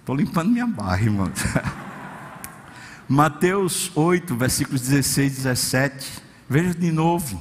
Estou 0.00 0.16
limpando 0.16 0.50
minha 0.50 0.66
barra, 0.66 1.00
irmão. 1.00 1.30
Mateus 3.08 3.92
8, 3.94 4.34
versículos 4.34 4.80
16 4.80 5.32
e 5.32 5.36
17. 5.36 6.22
Veja 6.50 6.74
de 6.74 6.90
novo. 6.90 7.40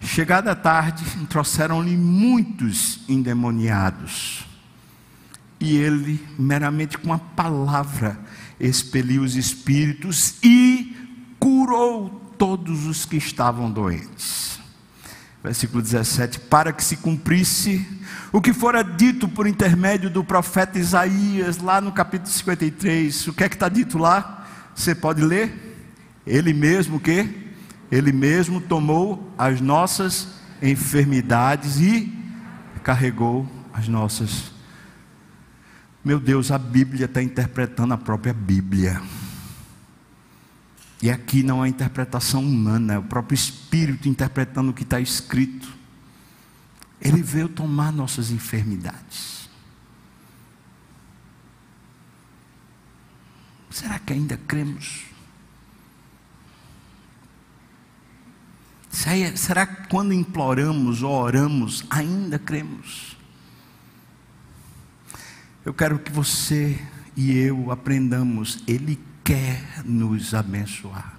Chegada 0.00 0.52
a 0.52 0.54
tarde, 0.54 1.04
trouxeram-lhe 1.28 1.98
muitos 1.98 3.00
endemoniados. 3.06 4.46
E 5.60 5.76
ele, 5.76 6.26
meramente 6.38 6.96
com 6.96 7.12
a 7.12 7.18
palavra, 7.18 8.18
expeliu 8.58 9.22
os 9.22 9.36
espíritos 9.36 10.36
e 10.42 10.96
curou 11.38 12.08
todos 12.38 12.86
os 12.86 13.04
que 13.04 13.18
estavam 13.18 13.70
doentes 13.70 14.59
versículo 15.42 15.82
17: 15.82 16.40
para 16.40 16.72
que 16.72 16.84
se 16.84 16.96
cumprisse 16.96 17.86
o 18.32 18.40
que 18.40 18.52
fora 18.52 18.82
dito 18.82 19.28
por 19.28 19.46
intermédio 19.46 20.10
do 20.10 20.22
profeta 20.22 20.78
Isaías, 20.78 21.58
lá 21.58 21.80
no 21.80 21.92
capítulo 21.92 22.30
53. 22.30 23.28
O 23.28 23.32
que 23.32 23.44
é 23.44 23.48
que 23.48 23.56
está 23.56 23.68
dito 23.68 23.98
lá? 23.98 24.46
Você 24.74 24.94
pode 24.94 25.22
ler? 25.22 25.52
Ele 26.26 26.52
mesmo 26.52 27.00
que? 27.00 27.50
Ele 27.90 28.12
mesmo 28.12 28.60
tomou 28.60 29.32
as 29.36 29.60
nossas 29.60 30.28
enfermidades 30.62 31.80
e 31.80 32.16
carregou 32.84 33.48
as 33.72 33.88
nossas 33.88 34.52
Meu 36.04 36.18
Deus, 36.18 36.50
a 36.50 36.58
Bíblia 36.58 37.04
está 37.06 37.22
interpretando 37.22 37.92
a 37.92 37.98
própria 37.98 38.32
Bíblia. 38.32 39.02
E 41.02 41.10
aqui 41.10 41.42
não 41.42 41.64
é 41.64 41.68
interpretação 41.68 42.44
humana, 42.44 42.94
é 42.94 42.98
o 42.98 43.02
próprio 43.02 43.34
Espírito 43.34 44.08
interpretando 44.08 44.70
o 44.70 44.74
que 44.74 44.82
está 44.82 45.00
escrito. 45.00 45.72
Ele 47.00 47.22
veio 47.22 47.48
tomar 47.48 47.90
nossas 47.90 48.30
enfermidades. 48.30 49.48
Será 53.70 53.98
que 53.98 54.12
ainda 54.12 54.36
cremos? 54.36 55.04
Será 58.90 59.64
que 59.64 59.88
quando 59.88 60.12
imploramos 60.12 61.02
ou 61.02 61.12
oramos, 61.12 61.86
ainda 61.88 62.38
cremos? 62.38 63.16
Eu 65.64 65.72
quero 65.72 65.98
que 65.98 66.12
você 66.12 66.78
e 67.16 67.38
eu 67.38 67.70
aprendamos, 67.70 68.62
Ele 68.66 69.00
quer 69.30 69.84
nos 69.84 70.34
abençoar. 70.34 71.14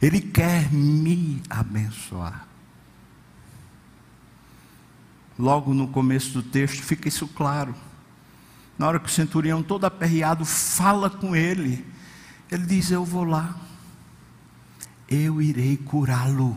Ele 0.00 0.20
quer 0.20 0.72
me 0.72 1.42
abençoar. 1.50 2.46
Logo 5.36 5.74
no 5.74 5.88
começo 5.88 6.34
do 6.34 6.42
texto 6.42 6.80
fica 6.84 7.08
isso 7.08 7.26
claro. 7.26 7.74
Na 8.78 8.86
hora 8.86 9.00
que 9.00 9.08
o 9.08 9.12
centurião, 9.12 9.60
todo 9.60 9.84
aperreado, 9.84 10.44
fala 10.44 11.10
com 11.10 11.34
ele, 11.34 11.84
ele 12.48 12.64
diz: 12.64 12.92
Eu 12.92 13.04
vou 13.04 13.24
lá, 13.24 13.56
eu 15.08 15.42
irei 15.42 15.76
curá-lo. 15.76 16.56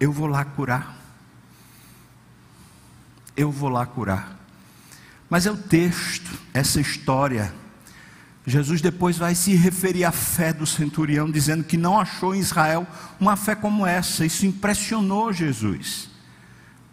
Eu 0.00 0.12
vou 0.12 0.28
lá 0.28 0.46
curar. 0.46 0.96
Eu 3.36 3.52
vou 3.52 3.68
lá 3.68 3.84
curar. 3.84 4.38
Mas 5.28 5.44
é 5.44 5.50
o 5.50 5.58
texto, 5.58 6.30
essa 6.54 6.80
história. 6.80 7.52
Jesus 8.48 8.80
depois 8.80 9.18
vai 9.18 9.34
se 9.34 9.54
referir 9.54 10.04
à 10.04 10.12
fé 10.12 10.52
do 10.52 10.66
centurião, 10.66 11.30
dizendo 11.30 11.62
que 11.62 11.76
não 11.76 12.00
achou 12.00 12.34
em 12.34 12.38
Israel 12.38 12.86
uma 13.20 13.36
fé 13.36 13.54
como 13.54 13.86
essa. 13.86 14.24
Isso 14.24 14.46
impressionou 14.46 15.32
Jesus. 15.32 16.08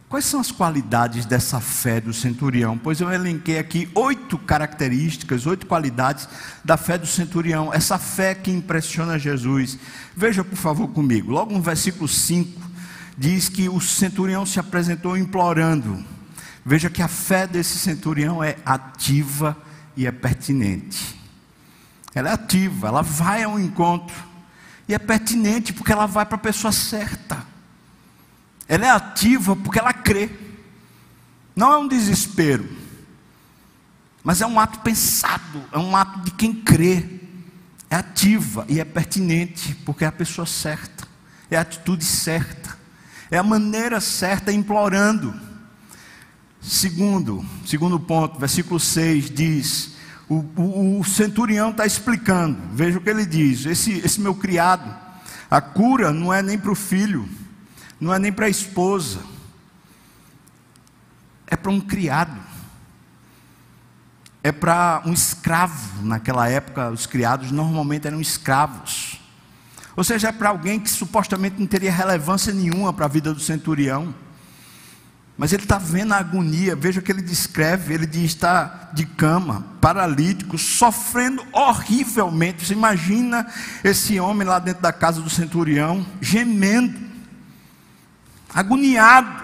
Quais 0.10 0.26
são 0.26 0.40
as 0.40 0.52
qualidades 0.52 1.26
dessa 1.26 1.60
fé 1.60 2.00
do 2.00 2.14
centurião? 2.14 2.78
Pois 2.78 3.02
eu 3.02 3.12
elenquei 3.12 3.58
aqui 3.58 3.90
oito 3.96 4.38
características, 4.38 5.46
oito 5.48 5.66
qualidades 5.66 6.28
da 6.64 6.78
fé 6.78 6.98
do 6.98 7.08
centurião, 7.08 7.74
essa 7.74 7.98
fé 7.98 8.36
que 8.36 8.52
impressiona 8.52 9.18
Jesus. 9.18 9.80
Veja, 10.16 10.44
por 10.44 10.58
favor, 10.58 10.90
comigo, 10.90 11.32
logo 11.32 11.54
no 11.54 11.62
versículo 11.62 12.08
5, 12.08 12.62
diz 13.18 13.50
que 13.50 13.68
o 13.68 13.80
centurião 13.82 14.46
se 14.46 14.60
apresentou 14.60 15.18
implorando. 15.18 16.04
Veja 16.66 16.90
que 16.90 17.02
a 17.02 17.08
fé 17.08 17.48
desse 17.48 17.78
centurião 17.78 18.44
é 18.44 18.58
ativa 18.66 19.58
e 19.98 20.06
é 20.06 20.12
pertinente. 20.12 21.15
Ela 22.16 22.30
é 22.30 22.34
ativa, 22.34 22.88
ela 22.88 23.02
vai 23.02 23.44
ao 23.44 23.60
encontro, 23.60 24.16
e 24.88 24.94
é 24.94 24.98
pertinente 24.98 25.74
porque 25.74 25.92
ela 25.92 26.06
vai 26.06 26.26
para 26.26 26.38
a 26.38 26.40
pessoa 26.40 26.72
certa. 26.72 27.46
Ela 28.68 28.86
é 28.86 28.90
ativa 28.90 29.56
porque 29.56 29.78
ela 29.78 29.94
crê. 29.94 30.30
Não 31.54 31.74
é 31.74 31.78
um 31.78 31.88
desespero, 31.88 32.68
mas 34.24 34.42
é 34.42 34.48
um 34.48 34.60
ato 34.60 34.80
pensado, 34.80 35.64
é 35.72 35.78
um 35.78 35.96
ato 35.96 36.22
de 36.22 36.32
quem 36.32 36.54
crê. 36.54 37.06
É 37.90 37.98
ativa 37.98 38.66
e 38.68 38.80
é 38.80 38.86
pertinente 38.86 39.76
porque 39.86 40.04
é 40.04 40.08
a 40.08 40.12
pessoa 40.12 40.48
certa, 40.48 41.08
é 41.52 41.58
a 41.58 41.62
atitude 41.62 42.04
certa, 42.04 42.78
é 43.30 43.38
a 43.38 43.44
maneira 43.44 44.00
certa, 44.02 44.52
implorando. 44.52 45.34
Segundo, 46.62 47.46
segundo 47.66 48.00
ponto, 48.00 48.40
versículo 48.40 48.80
6 48.80 49.30
diz: 49.30 49.95
o, 50.28 50.36
o, 50.56 51.00
o 51.00 51.04
centurião 51.04 51.70
está 51.70 51.86
explicando, 51.86 52.58
veja 52.74 52.98
o 52.98 53.02
que 53.02 53.10
ele 53.10 53.26
diz: 53.26 53.66
esse, 53.66 54.00
esse 54.00 54.20
meu 54.20 54.34
criado, 54.34 54.94
a 55.50 55.62
cura 55.62 56.12
não 56.12 56.34
é 56.34 56.42
nem 56.42 56.58
para 56.58 56.72
o 56.72 56.76
filho, 56.76 57.28
não 58.00 58.14
é 58.14 58.18
nem 58.18 58.32
para 58.32 58.48
a 58.48 58.50
esposa, 58.50 59.20
é 61.46 61.56
para 61.56 61.72
um 61.72 61.80
criado, 61.80 62.40
é 64.44 64.52
para 64.52 65.04
um 65.06 65.14
escravo. 65.14 66.04
Naquela 66.04 66.50
época, 66.50 66.90
os 66.90 67.06
criados 67.06 67.52
normalmente 67.52 68.08
eram 68.08 68.20
escravos, 68.20 69.22
ou 69.96 70.04
seja, 70.04 70.30
é 70.30 70.32
para 70.32 70.50
alguém 70.50 70.80
que 70.80 70.90
supostamente 70.90 71.60
não 71.60 71.68
teria 71.68 71.92
relevância 71.92 72.52
nenhuma 72.52 72.92
para 72.92 73.06
a 73.06 73.10
vida 73.10 73.32
do 73.32 73.40
centurião. 73.40 74.14
Mas 75.38 75.52
ele 75.52 75.64
está 75.64 75.78
vendo 75.78 76.14
a 76.14 76.18
agonia, 76.18 76.76
veja 76.76 77.02
o 77.02 77.04
que 77.04 77.12
ele 77.12 77.22
descreve: 77.22 77.94
ele 77.94 78.06
diz 78.06 78.24
está 78.24 78.90
de 78.94 79.06
cama, 79.06 79.66
paralítico, 79.82 80.58
sofrendo 80.58 81.46
horrivelmente. 81.52 82.66
Você 82.66 82.74
imagina 82.74 83.46
esse 83.84 84.20
homem 84.20 84.48
lá 84.48 84.60
dentro 84.60 84.82
da 84.82 84.94
casa 84.94 85.22
do 85.22 85.30
centurião, 85.30 86.06
gemendo, 86.22 86.98
agoniado. 88.54 89.44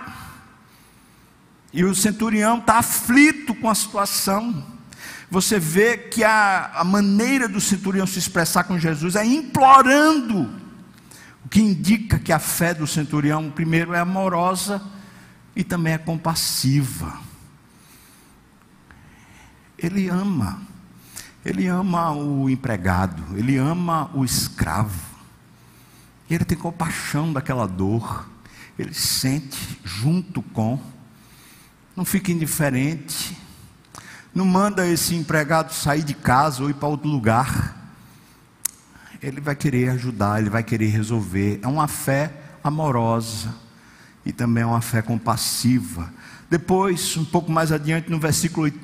E 1.74 1.84
o 1.84 1.94
centurião 1.94 2.60
está 2.60 2.78
aflito 2.78 3.54
com 3.56 3.70
a 3.70 3.76
situação. 3.76 4.66
Você 5.30 5.60
vê 5.60 5.98
que 5.98 6.24
a, 6.24 6.72
a 6.74 6.84
maneira 6.84 7.48
do 7.48 7.62
centurião 7.62 8.06
se 8.06 8.20
expressar 8.20 8.64
com 8.64 8.78
Jesus 8.78 9.16
é 9.16 9.26
implorando, 9.26 10.50
o 11.46 11.50
que 11.50 11.62
indica 11.62 12.20
que 12.20 12.34
a 12.34 12.40
fé 12.40 12.74
do 12.74 12.88
centurião, 12.88 13.50
primeiro, 13.50 13.94
é 13.94 14.00
amorosa 14.00 14.82
e 15.56 15.64
também 15.64 15.94
é 15.94 15.98
compassiva. 15.98 17.20
Ele 19.78 20.08
ama, 20.10 20.62
ele 21.44 21.68
ama 21.68 22.12
o 22.12 22.50
empregado, 22.50 23.38
ele 23.38 23.58
ama 23.58 24.10
o 24.14 24.24
escravo, 24.24 25.00
ele 26.30 26.46
tem 26.46 26.58
compaixão 26.58 27.34
daquela 27.34 27.68
dor, 27.68 28.30
ele 28.78 28.94
sente 28.94 29.80
junto 29.84 30.42
com, 30.42 30.80
não 31.96 32.06
fica 32.06 32.32
indiferente, 32.32 33.38
não 34.34 34.46
manda 34.46 34.88
esse 34.88 35.16
empregado 35.16 35.74
sair 35.74 36.04
de 36.04 36.14
casa 36.14 36.64
ou 36.64 36.70
ir 36.70 36.74
para 36.74 36.88
outro 36.88 37.10
lugar. 37.10 37.78
Ele 39.22 39.42
vai 39.42 39.56
querer 39.56 39.90
ajudar, 39.90 40.40
ele 40.40 40.50
vai 40.50 40.64
querer 40.64 40.88
resolver. 40.88 41.60
É 41.62 41.68
uma 41.68 41.88
fé 41.88 42.34
amorosa 42.64 43.54
e 44.26 44.32
também 44.32 44.64
é 44.64 44.66
uma 44.66 44.82
fé 44.82 45.02
compassiva. 45.02 46.12
Depois, 46.50 47.16
um 47.18 47.26
pouco 47.26 47.52
mais 47.52 47.72
adiante, 47.72 48.10
no 48.10 48.20
versículo 48.20 48.64
8, 48.64 48.80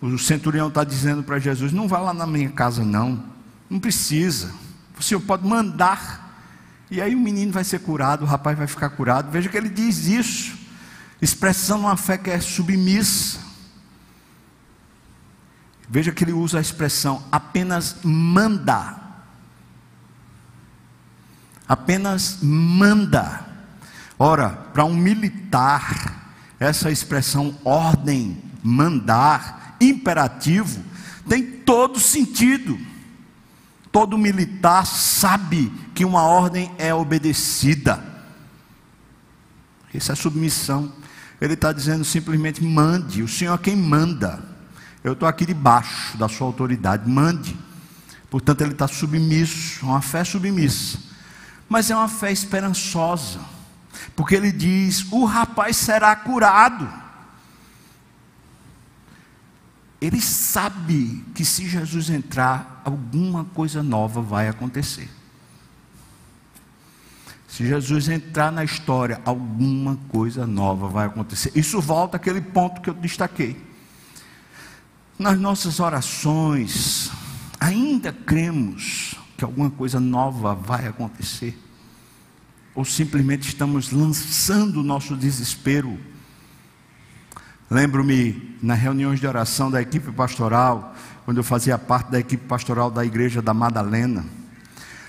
o 0.00 0.18
centurião 0.18 0.68
está 0.68 0.84
dizendo 0.84 1.22
para 1.22 1.38
Jesus: 1.38 1.72
Não 1.72 1.88
vá 1.88 1.98
lá 1.98 2.12
na 2.12 2.26
minha 2.26 2.50
casa, 2.50 2.84
não, 2.84 3.24
não 3.70 3.80
precisa, 3.80 4.52
o 4.98 5.02
senhor 5.02 5.20
pode 5.20 5.46
mandar. 5.46 6.22
E 6.90 7.00
aí 7.00 7.14
o 7.14 7.18
menino 7.18 7.50
vai 7.50 7.64
ser 7.64 7.80
curado, 7.80 8.22
o 8.22 8.26
rapaz 8.26 8.56
vai 8.56 8.66
ficar 8.66 8.90
curado. 8.90 9.30
Veja 9.30 9.48
que 9.48 9.56
ele 9.56 9.68
diz 9.68 10.06
isso, 10.06 10.56
expressando 11.20 11.82
uma 11.82 11.96
fé 11.96 12.18
que 12.18 12.30
é 12.30 12.40
submissa. 12.40 13.38
Veja 15.88 16.12
que 16.12 16.24
ele 16.24 16.32
usa 16.32 16.58
a 16.58 16.60
expressão 16.60 17.22
apenas 17.30 17.96
manda. 18.02 18.96
Apenas 21.66 22.38
manda. 22.42 23.53
Ora, 24.18 24.50
para 24.50 24.84
um 24.84 24.94
militar, 24.94 26.34
essa 26.58 26.90
expressão 26.90 27.56
ordem, 27.64 28.38
mandar, 28.62 29.76
imperativo, 29.80 30.82
tem 31.28 31.42
todo 31.42 31.98
sentido. 31.98 32.78
Todo 33.90 34.18
militar 34.18 34.86
sabe 34.86 35.72
que 35.94 36.04
uma 36.04 36.22
ordem 36.22 36.70
é 36.78 36.94
obedecida. 36.94 38.02
Essa 39.92 40.12
é 40.12 40.16
submissão. 40.16 40.92
Ele 41.40 41.54
está 41.54 41.72
dizendo 41.72 42.04
simplesmente: 42.04 42.62
mande, 42.62 43.22
o 43.22 43.28
Senhor 43.28 43.54
é 43.54 43.58
quem 43.58 43.76
manda. 43.76 44.42
Eu 45.02 45.12
estou 45.12 45.28
aqui 45.28 45.44
debaixo 45.44 46.16
da 46.16 46.28
sua 46.28 46.46
autoridade, 46.46 47.08
mande. 47.08 47.56
Portanto, 48.30 48.62
ele 48.62 48.72
está 48.72 48.88
submisso, 48.88 49.84
uma 49.86 50.00
fé 50.00 50.24
submissa. 50.24 50.98
Mas 51.68 51.90
é 51.90 51.96
uma 51.96 52.08
fé 52.08 52.32
esperançosa 52.32 53.38
porque 54.14 54.34
ele 54.34 54.52
diz: 54.52 55.10
o 55.12 55.24
rapaz 55.24 55.76
será 55.76 56.14
curado. 56.14 56.88
Ele 60.00 60.20
sabe 60.20 61.24
que 61.34 61.44
se 61.44 61.66
Jesus 61.66 62.10
entrar, 62.10 62.82
alguma 62.84 63.44
coisa 63.44 63.82
nova 63.82 64.20
vai 64.20 64.48
acontecer. 64.48 65.08
Se 67.48 67.66
Jesus 67.66 68.08
entrar 68.08 68.52
na 68.52 68.64
história, 68.64 69.22
alguma 69.24 69.96
coisa 70.08 70.46
nova 70.46 70.88
vai 70.88 71.06
acontecer. 71.06 71.52
Isso 71.54 71.80
volta 71.80 72.16
àquele 72.16 72.40
ponto 72.40 72.80
que 72.80 72.90
eu 72.90 72.94
destaquei. 72.94 73.56
Nas 75.18 75.38
nossas 75.38 75.80
orações, 75.80 77.10
ainda 77.60 78.12
cremos 78.12 79.14
que 79.38 79.44
alguma 79.44 79.70
coisa 79.70 80.00
nova 80.00 80.54
vai 80.54 80.86
acontecer 80.86 81.63
ou 82.74 82.84
simplesmente 82.84 83.48
estamos 83.48 83.90
lançando 83.92 84.80
o 84.80 84.82
nosso 84.82 85.16
desespero 85.16 85.98
Lembro-me 87.70 88.56
nas 88.62 88.78
reuniões 88.78 89.18
de 89.18 89.26
oração 89.26 89.70
da 89.70 89.80
equipe 89.80 90.12
pastoral, 90.12 90.94
quando 91.24 91.38
eu 91.38 91.44
fazia 91.44 91.78
parte 91.78 92.10
da 92.10 92.20
equipe 92.20 92.46
pastoral 92.46 92.90
da 92.90 93.04
igreja 93.04 93.40
da 93.40 93.54
Madalena. 93.54 94.24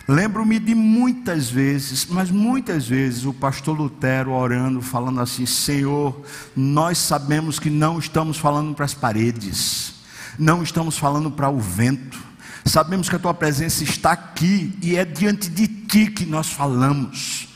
Lembro-me 0.07 0.57
de 0.57 0.73
muitas 0.73 1.49
vezes, 1.49 2.07
mas 2.07 2.31
muitas 2.31 2.87
vezes, 2.87 3.25
o 3.25 3.33
pastor 3.33 3.77
Lutero 3.77 4.31
orando, 4.31 4.81
falando 4.81 5.19
assim: 5.19 5.45
Senhor, 5.45 6.19
nós 6.55 6.97
sabemos 6.97 7.59
que 7.59 7.69
não 7.69 7.99
estamos 7.99 8.37
falando 8.37 8.73
para 8.73 8.85
as 8.85 8.93
paredes, 8.93 9.95
não 10.39 10.63
estamos 10.63 10.97
falando 10.97 11.29
para 11.29 11.49
o 11.49 11.59
vento, 11.59 12.17
sabemos 12.65 13.09
que 13.09 13.15
a 13.15 13.19
tua 13.19 13.33
presença 13.33 13.83
está 13.83 14.11
aqui 14.11 14.77
e 14.81 14.95
é 14.95 15.03
diante 15.03 15.49
de 15.49 15.67
ti 15.67 16.07
que 16.07 16.25
nós 16.25 16.49
falamos. 16.51 17.54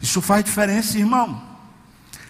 Isso 0.00 0.20
faz 0.20 0.44
diferença, 0.44 0.98
irmão 0.98 1.56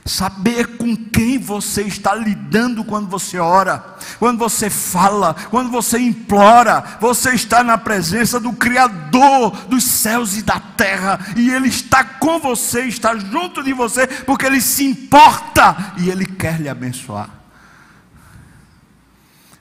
saber 0.07 0.76
com 0.76 0.94
quem 0.96 1.38
você 1.38 1.83
está 1.83 2.14
lidando 2.14 2.85
quando 2.85 3.09
você 3.09 3.38
ora, 3.38 3.96
quando 4.18 4.38
você 4.38 4.70
fala, 4.70 5.35
quando 5.50 5.70
você 5.70 5.98
implora, 5.98 6.98
você 7.00 7.35
está 7.35 7.64
na 7.64 7.76
presença 7.76 8.38
do 8.38 8.52
Criador 8.52 9.50
dos 9.66 9.85
céus 9.85 10.37
e 10.37 10.42
da 10.42 10.61
terra, 10.61 11.18
e 11.37 11.50
Ele 11.50 11.68
está 11.68 12.05
com 12.05 12.38
você, 12.38 12.83
está 12.83 13.16
junto 13.16 13.62
de 13.62 13.72
você, 13.72 14.07
porque 14.07 14.46
Ele 14.46 14.61
se 14.61 14.85
importa 14.85 15.94
e 15.98 16.09
Ele 16.09 16.24
quer 16.24 16.61
lhe 16.61 16.68
abençoar. 16.68 17.31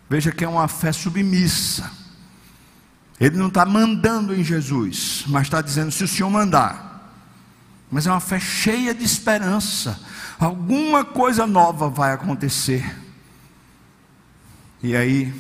Veja 0.07 0.31
que 0.31 0.45
é 0.45 0.47
uma 0.47 0.67
fé 0.67 0.91
submissa. 0.91 1.91
Ele 3.19 3.37
não 3.37 3.47
está 3.47 3.65
mandando 3.65 4.35
em 4.35 4.43
Jesus, 4.43 5.23
mas 5.27 5.43
está 5.43 5.61
dizendo: 5.61 5.91
se 5.91 6.03
o 6.03 6.07
Senhor 6.07 6.29
mandar. 6.29 6.94
Mas 7.95 8.05
é 8.05 8.11
uma 8.11 8.19
fé 8.19 8.41
cheia 8.41 8.93
de 8.93 9.05
esperança 9.05 9.97
alguma 10.39 11.05
coisa 11.05 11.47
nova 11.47 11.89
vai 11.89 12.11
acontecer. 12.11 12.83
E 14.83 14.95
aí, 14.95 15.33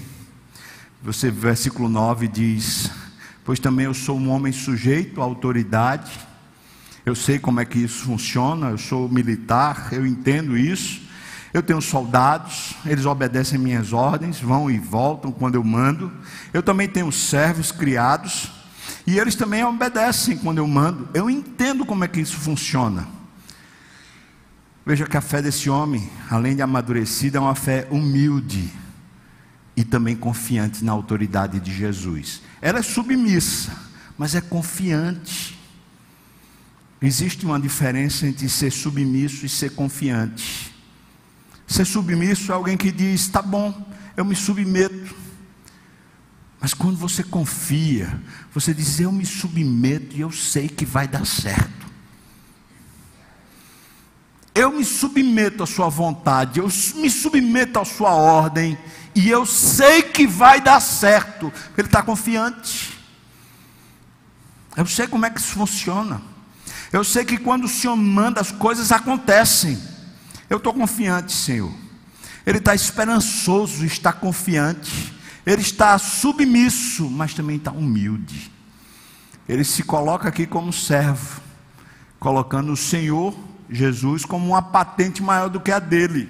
você, 1.01 1.29
versículo 1.29 1.89
9 1.89 2.27
diz: 2.27 2.89
Pois 3.43 3.59
também 3.59 3.85
eu 3.85 3.93
sou 3.93 4.17
um 4.17 4.29
homem 4.29 4.51
sujeito 4.51 5.21
à 5.21 5.23
autoridade, 5.23 6.17
eu 7.05 7.13
sei 7.13 7.37
como 7.37 7.59
é 7.59 7.65
que 7.65 7.79
isso 7.79 8.05
funciona, 8.05 8.69
eu 8.69 8.77
sou 8.77 9.07
militar, 9.09 9.89
eu 9.91 10.05
entendo 10.05 10.57
isso. 10.57 11.03
Eu 11.53 11.63
tenho 11.63 11.81
soldados, 11.81 12.75
eles 12.85 13.05
obedecem 13.05 13.57
minhas 13.57 13.93
ordens, 13.93 14.41
vão 14.41 14.69
e 14.69 14.77
voltam 14.77 15.31
quando 15.31 15.55
eu 15.55 15.63
mando. 15.63 16.11
Eu 16.53 16.61
também 16.61 16.85
tenho 16.85 17.09
servos 17.13 17.71
criados, 17.71 18.51
e 19.07 19.19
eles 19.19 19.35
também 19.35 19.63
obedecem 19.63 20.37
quando 20.37 20.57
eu 20.57 20.67
mando. 20.67 21.07
Eu 21.13 21.29
entendo 21.29 21.85
como 21.85 22.03
é 22.03 22.07
que 22.07 22.19
isso 22.19 22.37
funciona. 22.37 23.07
Veja 24.85 25.05
que 25.05 25.17
a 25.17 25.21
fé 25.21 25.41
desse 25.41 25.69
homem, 25.69 26.09
além 26.29 26.55
de 26.55 26.61
amadurecida, 26.61 27.37
é 27.37 27.41
uma 27.41 27.55
fé 27.55 27.87
humilde 27.89 28.71
e 29.75 29.83
também 29.83 30.15
confiante 30.15 30.83
na 30.83 30.91
autoridade 30.91 31.59
de 31.59 31.73
Jesus. 31.73 32.41
Ela 32.61 32.79
é 32.79 32.83
submissa, 32.83 33.71
mas 34.17 34.35
é 34.35 34.41
confiante. 34.41 35.59
Existe 37.01 37.45
uma 37.45 37.59
diferença 37.59 38.25
entre 38.25 38.47
ser 38.47 38.71
submisso 38.71 39.45
e 39.45 39.49
ser 39.49 39.71
confiante. 39.71 40.73
Ser 41.67 41.85
submisso 41.85 42.51
é 42.51 42.55
alguém 42.55 42.77
que 42.77 42.91
diz: 42.91 43.27
tá 43.27 43.41
bom, 43.41 43.87
eu 44.15 44.23
me 44.23 44.35
submeto. 44.35 45.24
Mas 46.65 46.73
quando 46.73 46.97
você 46.97 47.23
confia, 47.23 48.19
você 48.51 48.73
diz: 48.73 48.99
eu 48.99 49.11
me 49.11 49.23
submeto 49.23 50.15
e 50.15 50.21
eu 50.21 50.31
sei 50.31 50.67
que 50.67 50.83
vai 50.83 51.07
dar 51.07 51.23
certo. 51.23 51.85
Eu 54.55 54.71
me 54.71 54.83
submeto 54.83 55.61
à 55.61 55.67
sua 55.67 55.89
vontade, 55.89 56.57
eu 56.57 56.67
me 56.95 57.07
submeto 57.07 57.79
à 57.79 57.85
sua 57.85 58.15
ordem, 58.15 58.75
e 59.13 59.29
eu 59.29 59.45
sei 59.45 60.01
que 60.01 60.25
vai 60.25 60.59
dar 60.59 60.79
certo. 60.79 61.53
Ele 61.77 61.87
está 61.87 62.01
confiante. 62.01 62.97
Eu 64.75 64.87
sei 64.87 65.05
como 65.05 65.23
é 65.23 65.29
que 65.29 65.39
isso 65.39 65.53
funciona. 65.53 66.19
Eu 66.91 67.03
sei 67.03 67.23
que 67.23 67.37
quando 67.37 67.65
o 67.65 67.69
Senhor 67.69 67.95
manda, 67.95 68.41
as 68.41 68.51
coisas 68.51 68.91
acontecem. 68.91 69.79
Eu 70.49 70.57
estou 70.57 70.73
confiante, 70.73 71.31
Senhor. 71.31 71.71
Ele 72.43 72.57
está 72.57 72.73
esperançoso, 72.73 73.85
está 73.85 74.11
confiante. 74.11 75.14
Ele 75.45 75.61
está 75.61 75.97
submisso, 75.99 77.09
mas 77.09 77.33
também 77.33 77.57
está 77.57 77.71
humilde. 77.71 78.51
Ele 79.47 79.63
se 79.63 79.83
coloca 79.83 80.27
aqui 80.27 80.47
como 80.47 80.73
servo, 80.73 81.39
colocando 82.19 82.71
o 82.71 82.77
Senhor 82.77 83.35
Jesus 83.69 84.25
como 84.25 84.47
uma 84.47 84.61
patente 84.61 85.21
maior 85.21 85.49
do 85.49 85.59
que 85.59 85.71
a 85.71 85.79
dele. 85.79 86.29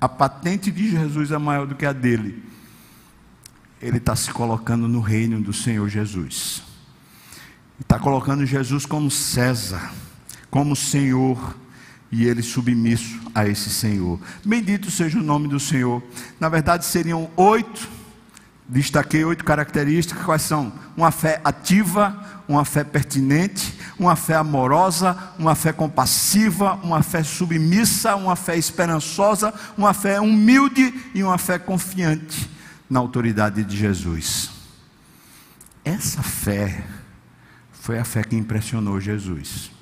A 0.00 0.08
patente 0.08 0.70
de 0.70 0.90
Jesus 0.90 1.30
é 1.30 1.38
maior 1.38 1.66
do 1.66 1.74
que 1.74 1.86
a 1.86 1.92
dele. 1.92 2.44
Ele 3.80 3.96
está 3.96 4.14
se 4.14 4.30
colocando 4.30 4.86
no 4.86 5.00
reino 5.00 5.40
do 5.40 5.52
Senhor 5.52 5.88
Jesus. 5.88 6.62
Está 7.80 7.98
colocando 7.98 8.44
Jesus 8.44 8.84
como 8.86 9.10
César, 9.10 9.92
como 10.50 10.76
Senhor, 10.76 11.56
e 12.10 12.24
ele 12.26 12.42
submisso 12.42 13.20
a 13.34 13.46
esse 13.46 13.70
Senhor. 13.70 14.20
Bendito 14.44 14.90
seja 14.90 15.18
o 15.18 15.22
nome 15.22 15.48
do 15.48 15.58
Senhor. 15.58 16.02
Na 16.38 16.48
verdade, 16.48 16.84
seriam 16.84 17.30
oito, 17.36 17.88
destaquei 18.68 19.24
oito 19.24 19.44
características. 19.44 20.24
Quais 20.24 20.42
são? 20.42 20.72
Uma 20.96 21.10
fé 21.10 21.40
ativa, 21.44 22.42
uma 22.48 22.64
fé 22.64 22.84
pertinente, 22.84 23.74
uma 23.98 24.14
fé 24.14 24.34
amorosa, 24.34 25.16
uma 25.38 25.54
fé 25.54 25.72
compassiva, 25.72 26.74
uma 26.82 27.02
fé 27.02 27.22
submissa, 27.22 28.14
uma 28.14 28.36
fé 28.36 28.56
esperançosa, 28.56 29.52
uma 29.76 29.92
fé 29.92 30.20
humilde 30.20 30.94
e 31.14 31.22
uma 31.22 31.38
fé 31.38 31.58
confiante 31.58 32.48
na 32.88 33.00
autoridade 33.00 33.64
de 33.64 33.76
Jesus. 33.76 34.50
Essa 35.84 36.22
fé 36.22 36.84
foi 37.72 37.98
a 37.98 38.04
fé 38.04 38.22
que 38.22 38.36
impressionou 38.36 39.00
Jesus. 39.00 39.75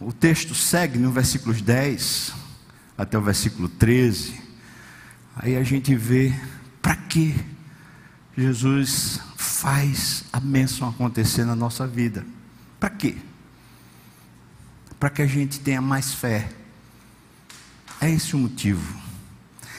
O 0.00 0.12
texto 0.12 0.54
segue 0.54 0.96
no 0.96 1.10
versículos 1.10 1.60
10 1.60 2.32
até 2.96 3.18
o 3.18 3.22
versículo 3.22 3.68
13. 3.68 4.40
Aí 5.34 5.56
a 5.56 5.62
gente 5.64 5.94
vê 5.96 6.32
para 6.80 6.94
que 6.94 7.34
Jesus 8.36 9.20
faz 9.36 10.24
a 10.32 10.38
bênção 10.38 10.88
acontecer 10.88 11.44
na 11.44 11.56
nossa 11.56 11.84
vida. 11.84 12.24
Para 12.78 12.90
quê? 12.90 13.16
Para 15.00 15.10
que 15.10 15.22
a 15.22 15.26
gente 15.26 15.58
tenha 15.58 15.80
mais 15.80 16.14
fé. 16.14 16.48
É 18.00 18.08
esse 18.08 18.36
o 18.36 18.38
motivo. 18.38 18.96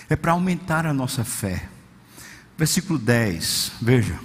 É 0.09 0.17
para 0.17 0.33
aumentar 0.33 0.85
a 0.85 0.93
nossa 0.93 1.23
fé. 1.23 1.69
Versículo 2.57 2.99
10, 2.99 3.71
veja. 3.81 4.19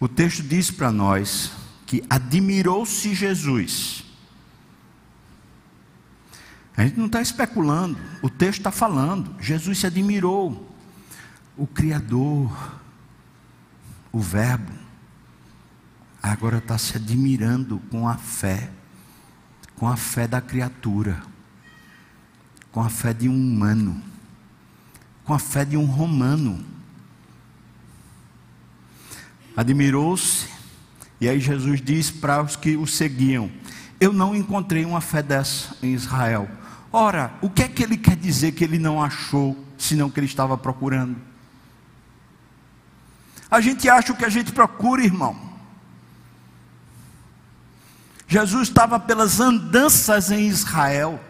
O 0.00 0.08
texto 0.08 0.42
diz 0.42 0.70
para 0.70 0.90
nós 0.90 1.52
que 1.84 2.02
admirou-se 2.08 3.14
Jesus. 3.14 4.01
A 6.76 6.84
gente 6.84 6.98
não 6.98 7.06
está 7.06 7.20
especulando, 7.20 7.98
o 8.22 8.30
texto 8.30 8.60
está 8.60 8.70
falando. 8.70 9.34
Jesus 9.40 9.78
se 9.78 9.86
admirou. 9.86 10.70
O 11.56 11.66
Criador, 11.66 12.80
o 14.10 14.18
Verbo 14.18 14.72
agora 16.22 16.58
está 16.58 16.78
se 16.78 16.96
admirando 16.96 17.80
com 17.90 18.08
a 18.08 18.16
fé, 18.16 18.70
com 19.74 19.88
a 19.88 19.96
fé 19.96 20.28
da 20.28 20.40
criatura, 20.40 21.20
com 22.70 22.80
a 22.80 22.88
fé 22.88 23.12
de 23.12 23.28
um 23.28 23.34
humano, 23.34 24.00
com 25.24 25.34
a 25.34 25.38
fé 25.38 25.64
de 25.64 25.76
um 25.76 25.84
romano. 25.84 26.64
Admirou-se, 29.56 30.48
e 31.20 31.28
aí 31.28 31.40
Jesus 31.40 31.82
diz 31.82 32.10
para 32.10 32.42
os 32.42 32.56
que 32.56 32.76
o 32.76 32.86
seguiam: 32.86 33.50
Eu 34.00 34.12
não 34.12 34.34
encontrei 34.34 34.84
uma 34.84 35.00
fé 35.00 35.22
dessa 35.22 35.76
em 35.82 35.92
Israel. 35.92 36.48
Ora, 36.92 37.32
o 37.40 37.48
que 37.48 37.62
é 37.62 37.68
que 37.68 37.82
ele 37.82 37.96
quer 37.96 38.16
dizer 38.16 38.52
que 38.52 38.62
ele 38.62 38.78
não 38.78 39.02
achou, 39.02 39.56
senão 39.78 40.10
que 40.10 40.20
ele 40.20 40.26
estava 40.26 40.58
procurando? 40.58 41.16
A 43.50 43.60
gente 43.60 43.88
acha 43.88 44.12
o 44.12 44.16
que 44.16 44.24
a 44.24 44.30
gente 44.30 44.52
procura, 44.52 45.02
irmão. 45.02 45.52
Jesus 48.26 48.68
estava 48.68 48.98
pelas 48.98 49.40
andanças 49.40 50.30
em 50.30 50.46
Israel. 50.46 51.20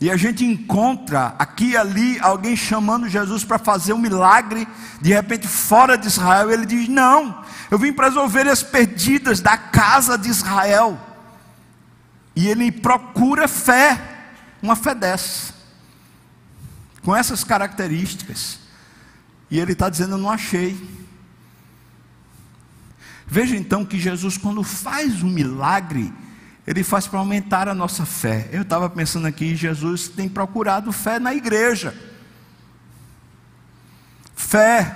E 0.00 0.10
a 0.10 0.16
gente 0.16 0.44
encontra 0.44 1.34
aqui 1.38 1.70
e 1.70 1.76
ali 1.76 2.18
alguém 2.20 2.56
chamando 2.56 3.08
Jesus 3.08 3.44
para 3.44 3.58
fazer 3.58 3.92
um 3.92 3.98
milagre, 3.98 4.66
de 5.02 5.12
repente 5.12 5.48
fora 5.48 5.98
de 5.98 6.06
Israel, 6.06 6.50
ele 6.50 6.64
diz: 6.64 6.88
Não, 6.88 7.42
eu 7.70 7.78
vim 7.78 7.92
para 7.92 8.06
as 8.06 8.16
ovelhas 8.16 8.62
perdidas 8.62 9.40
da 9.40 9.58
casa 9.58 10.16
de 10.16 10.28
Israel. 10.28 10.98
E 12.34 12.48
ele 12.48 12.70
procura 12.70 13.48
fé, 13.48 14.17
uma 14.62 14.76
fé 14.76 14.94
dessa, 14.94 15.54
com 17.02 17.14
essas 17.14 17.44
características. 17.44 18.58
E 19.50 19.58
ele 19.58 19.72
está 19.72 19.88
dizendo: 19.88 20.12
Eu 20.12 20.18
não 20.18 20.30
achei. 20.30 20.76
Veja 23.26 23.56
então 23.56 23.84
que 23.84 23.98
Jesus, 23.98 24.38
quando 24.38 24.62
faz 24.62 25.22
um 25.22 25.28
milagre, 25.28 26.12
ele 26.66 26.82
faz 26.82 27.06
para 27.06 27.18
aumentar 27.18 27.68
a 27.68 27.74
nossa 27.74 28.06
fé. 28.06 28.48
Eu 28.52 28.62
estava 28.62 28.88
pensando 28.88 29.26
aqui, 29.26 29.54
Jesus 29.54 30.08
tem 30.08 30.28
procurado 30.28 30.92
fé 30.92 31.18
na 31.18 31.34
igreja. 31.34 31.94
Fé, 34.34 34.94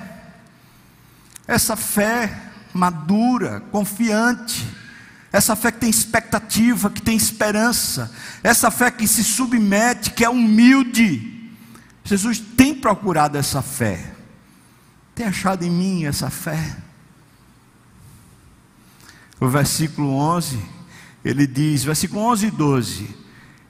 essa 1.47 1.77
fé 1.77 2.53
madura, 2.73 3.61
confiante, 3.71 4.67
essa 5.33 5.57
fé 5.57 5.73
que 5.73 5.81
tem 5.81 5.89
expectativa, 5.89 6.91
que 6.91 7.01
tem 7.01 7.17
esperança, 7.17 8.13
essa 8.43 8.71
fé 8.71 8.91
que 8.91 9.09
se 9.09 9.25
submete, 9.25 10.11
que 10.11 10.25
é 10.25 10.29
humilde. 10.29 11.51
Jesus 12.05 12.39
tem 12.39 12.75
procurado 12.75 13.39
essa 13.39 13.63
fé, 13.63 14.13
tem 15.15 15.27
achado 15.27 15.65
em 15.65 15.71
mim 15.71 16.05
essa 16.05 16.29
fé. 16.29 16.77
O 19.41 19.49
versículo 19.49 20.15
11, 20.15 20.59
ele 21.25 21.47
diz, 21.47 21.83
versículo 21.83 22.21
11 22.23 22.47
e 22.47 22.51
12, 22.51 23.17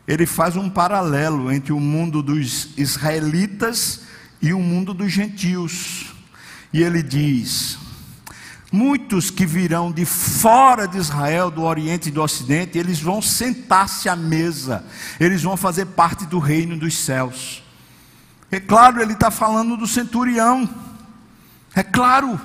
ele 0.07 0.27
faz 0.27 0.57
um 0.57 0.69
paralelo 0.69 1.51
entre 1.53 1.73
o 1.73 1.79
mundo 1.79 2.23
dos 2.23 2.71
israelitas 2.77 4.03
e 4.41 4.53
o 4.53 4.59
mundo 4.59 4.93
dos 4.93 5.13
gentios. 5.13 6.13
E 6.73 6.83
ele 6.83 7.03
diz: 7.03 7.79
Muitos 8.73 9.31
que 9.31 9.45
virão 9.45 9.93
de 9.93 10.07
fora 10.07 10.89
de 10.89 10.97
Israel, 10.97 11.51
do 11.51 11.63
Oriente 11.63 12.09
e 12.09 12.13
do 12.13 12.23
Ocidente, 12.23 12.79
eles 12.79 12.99
vão 12.99 13.21
sentar-se 13.21 14.09
à 14.09 14.17
mesa, 14.17 14.83
eles 15.21 15.43
vão 15.43 15.59
fazer 15.59 15.85
parte 15.87 16.25
do 16.25 16.39
reino 16.39 16.75
dos 16.75 16.97
céus. 16.97 17.63
É 18.51 18.59
claro, 18.59 19.03
ele 19.03 19.13
está 19.13 19.31
falando 19.31 19.77
do 19.77 19.87
centurião, 19.87 20.67
é 21.75 21.83
claro, 21.83 22.41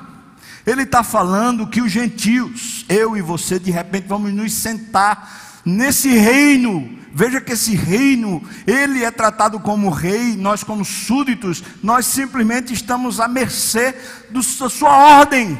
ele 0.66 0.84
está 0.84 1.02
falando 1.02 1.66
que 1.66 1.82
os 1.82 1.90
gentios, 1.90 2.86
eu 2.90 3.16
e 3.16 3.22
você, 3.22 3.58
de 3.58 3.72
repente 3.72 4.06
vamos 4.06 4.34
nos 4.34 4.52
sentar 4.52 5.62
nesse 5.64 6.10
reino. 6.10 6.98
Veja 7.14 7.40
que 7.40 7.54
esse 7.54 7.74
reino, 7.74 8.44
ele 8.68 9.04
é 9.04 9.12
tratado 9.12 9.62
como 9.62 9.90
rei, 9.90 10.36
nós 10.36 10.62
como 10.62 10.84
súditos, 10.84 11.64
nós 11.82 12.06
simplesmente 12.06 12.74
estamos 12.74 13.22
à 13.22 13.30
mercê 13.30 13.96
da 14.30 14.42
sua 14.42 15.20
ordem. 15.20 15.58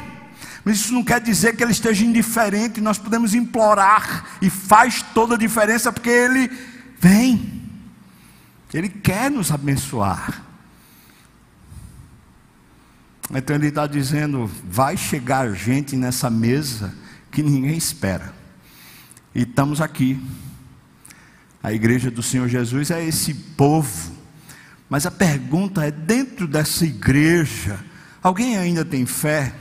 Mas 0.68 0.80
isso 0.80 0.92
não 0.92 1.02
quer 1.02 1.18
dizer 1.18 1.56
que 1.56 1.62
ele 1.62 1.72
esteja 1.72 2.04
indiferente, 2.04 2.78
nós 2.78 2.98
podemos 2.98 3.32
implorar, 3.32 4.36
e 4.42 4.50
faz 4.50 5.00
toda 5.14 5.34
a 5.34 5.38
diferença, 5.38 5.90
porque 5.90 6.10
ele 6.10 6.50
vem, 7.00 7.62
ele 8.74 8.90
quer 8.90 9.30
nos 9.30 9.50
abençoar. 9.50 10.44
Então 13.34 13.56
ele 13.56 13.68
está 13.68 13.86
dizendo: 13.86 14.44
vai 14.62 14.94
chegar 14.94 15.50
gente 15.54 15.96
nessa 15.96 16.28
mesa 16.28 16.94
que 17.30 17.42
ninguém 17.42 17.78
espera, 17.78 18.34
e 19.34 19.44
estamos 19.44 19.80
aqui. 19.80 20.22
A 21.62 21.72
igreja 21.72 22.10
do 22.10 22.22
Senhor 22.22 22.46
Jesus 22.46 22.90
é 22.90 23.02
esse 23.02 23.32
povo, 23.32 24.12
mas 24.86 25.06
a 25.06 25.10
pergunta 25.10 25.82
é: 25.82 25.90
dentro 25.90 26.46
dessa 26.46 26.84
igreja, 26.84 27.82
alguém 28.22 28.58
ainda 28.58 28.84
tem 28.84 29.06
fé? 29.06 29.54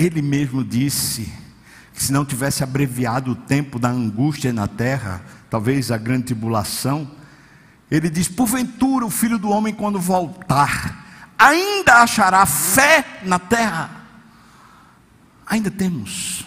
Ele 0.00 0.22
mesmo 0.22 0.64
disse 0.64 1.30
que 1.92 2.02
se 2.02 2.10
não 2.10 2.24
tivesse 2.24 2.64
abreviado 2.64 3.32
o 3.32 3.36
tempo 3.36 3.78
da 3.78 3.90
angústia 3.90 4.50
na 4.50 4.66
terra, 4.66 5.22
talvez 5.50 5.90
a 5.90 5.98
grande 5.98 6.24
tribulação, 6.24 7.10
ele 7.90 8.08
diz: 8.08 8.26
porventura 8.26 9.04
o 9.04 9.10
filho 9.10 9.38
do 9.38 9.50
homem, 9.50 9.74
quando 9.74 10.00
voltar, 10.00 11.34
ainda 11.38 11.96
achará 11.96 12.46
fé 12.46 13.20
na 13.24 13.38
terra? 13.38 13.90
Ainda 15.46 15.70
temos, 15.70 16.46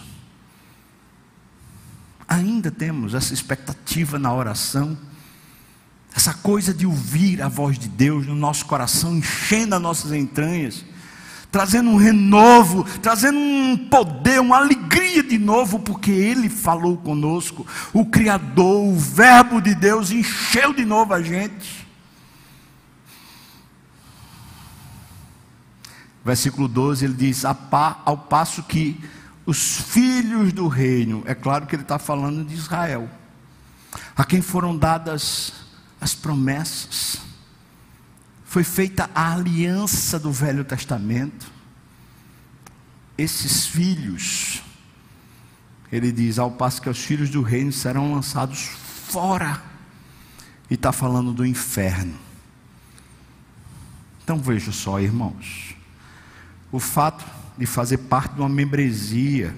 ainda 2.26 2.72
temos 2.72 3.14
essa 3.14 3.32
expectativa 3.32 4.18
na 4.18 4.34
oração, 4.34 4.98
essa 6.12 6.34
coisa 6.34 6.74
de 6.74 6.86
ouvir 6.86 7.40
a 7.40 7.46
voz 7.46 7.78
de 7.78 7.86
Deus 7.86 8.26
no 8.26 8.34
nosso 8.34 8.66
coração, 8.66 9.16
enchendo 9.16 9.76
as 9.76 9.80
nossas 9.80 10.10
entranhas 10.10 10.84
trazendo 11.54 11.88
um 11.88 11.96
renovo, 11.96 12.82
trazendo 13.00 13.38
um 13.38 13.76
poder, 13.88 14.40
uma 14.40 14.56
alegria 14.56 15.22
de 15.22 15.38
novo, 15.38 15.78
porque 15.78 16.10
Ele 16.10 16.48
falou 16.48 16.96
conosco. 16.96 17.64
O 17.92 18.04
Criador, 18.04 18.88
o 18.88 18.98
Verbo 18.98 19.62
de 19.62 19.72
Deus, 19.72 20.10
encheu 20.10 20.72
de 20.72 20.84
novo 20.84 21.14
a 21.14 21.22
gente. 21.22 21.86
Versículo 26.24 26.66
12 26.66 27.04
ele 27.04 27.14
diz: 27.14 27.44
Ao 27.44 28.16
passo 28.18 28.64
que 28.64 29.00
os 29.46 29.80
filhos 29.80 30.52
do 30.52 30.66
reino, 30.66 31.22
é 31.24 31.36
claro 31.36 31.66
que 31.66 31.76
ele 31.76 31.82
está 31.82 32.00
falando 32.00 32.44
de 32.44 32.52
Israel, 32.52 33.08
a 34.16 34.24
quem 34.24 34.42
foram 34.42 34.76
dadas 34.76 35.52
as 36.00 36.16
promessas, 36.16 37.18
foi 38.54 38.62
feita 38.62 39.10
a 39.12 39.32
aliança 39.32 40.16
do 40.16 40.30
Velho 40.30 40.64
Testamento. 40.64 41.50
Esses 43.18 43.66
filhos, 43.66 44.62
ele 45.90 46.12
diz, 46.12 46.38
ao 46.38 46.52
passo 46.52 46.80
que 46.80 46.88
os 46.88 47.00
filhos 47.00 47.28
do 47.30 47.42
reino 47.42 47.72
serão 47.72 48.14
lançados 48.14 48.60
fora, 49.08 49.60
e 50.70 50.74
está 50.74 50.92
falando 50.92 51.32
do 51.32 51.44
inferno. 51.44 52.14
Então 54.22 54.38
veja 54.38 54.70
só, 54.70 55.00
irmãos, 55.00 55.74
o 56.70 56.78
fato 56.78 57.24
de 57.58 57.66
fazer 57.66 57.98
parte 57.98 58.34
de 58.34 58.40
uma 58.40 58.48
membresia, 58.48 59.52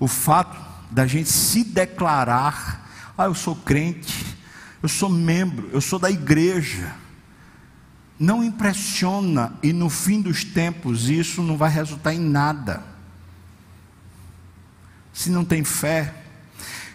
o 0.00 0.08
fato 0.08 0.58
da 0.90 1.06
gente 1.06 1.28
se 1.28 1.62
declarar, 1.62 2.90
ah, 3.18 3.24
eu 3.24 3.34
sou 3.34 3.54
crente, 3.54 4.34
eu 4.82 4.88
sou 4.88 5.10
membro, 5.10 5.68
eu 5.74 5.80
sou 5.82 5.98
da 5.98 6.10
igreja, 6.10 7.01
não 8.18 8.42
impressiona 8.42 9.52
e 9.62 9.72
no 9.72 9.90
fim 9.90 10.20
dos 10.20 10.44
tempos 10.44 11.08
isso 11.08 11.42
não 11.42 11.56
vai 11.56 11.70
resultar 11.70 12.14
em 12.14 12.20
nada. 12.20 12.82
Se 15.12 15.30
não 15.30 15.44
tem 15.44 15.64
fé, 15.64 16.14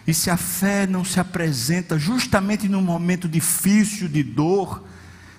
e 0.06 0.14
se 0.14 0.30
a 0.30 0.36
fé 0.36 0.86
não 0.86 1.04
se 1.04 1.20
apresenta 1.20 1.98
justamente 1.98 2.68
num 2.68 2.80
momento 2.80 3.28
difícil 3.28 4.08
de 4.08 4.22
dor, 4.22 4.82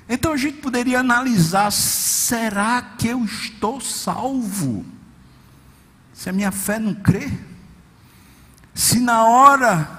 então 0.07 0.31
a 0.31 0.37
gente 0.37 0.57
poderia 0.57 0.99
analisar: 0.99 1.71
será 1.71 2.81
que 2.81 3.07
eu 3.07 3.25
estou 3.25 3.81
salvo? 3.81 4.85
Se 6.13 6.29
a 6.29 6.33
minha 6.33 6.51
fé 6.51 6.77
não 6.77 6.93
crê? 6.93 7.31
Se 8.73 8.99
na 8.99 9.25
hora 9.25 9.98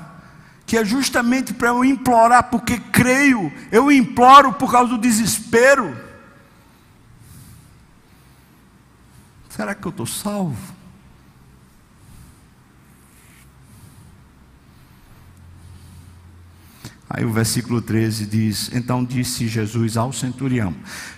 que 0.70 0.78
é 0.78 0.84
justamente 0.84 1.52
para 1.52 1.70
eu 1.70 1.84
implorar, 1.84 2.44
porque 2.44 2.78
creio, 2.78 3.52
eu 3.72 3.90
imploro 3.90 4.52
por 4.52 4.70
causa 4.70 4.90
do 4.90 4.98
desespero. 4.98 5.96
Será 9.48 9.74
que 9.74 9.84
eu 9.84 9.90
estou 9.90 10.06
salvo? 10.06 10.56
Aí 17.08 17.24
o 17.24 17.32
versículo 17.32 17.82
13 17.82 18.26
diz: 18.26 18.70
Então 18.72 19.04
disse 19.04 19.48
Jesus 19.48 19.96
ao 19.96 20.12
centurião. 20.12 20.72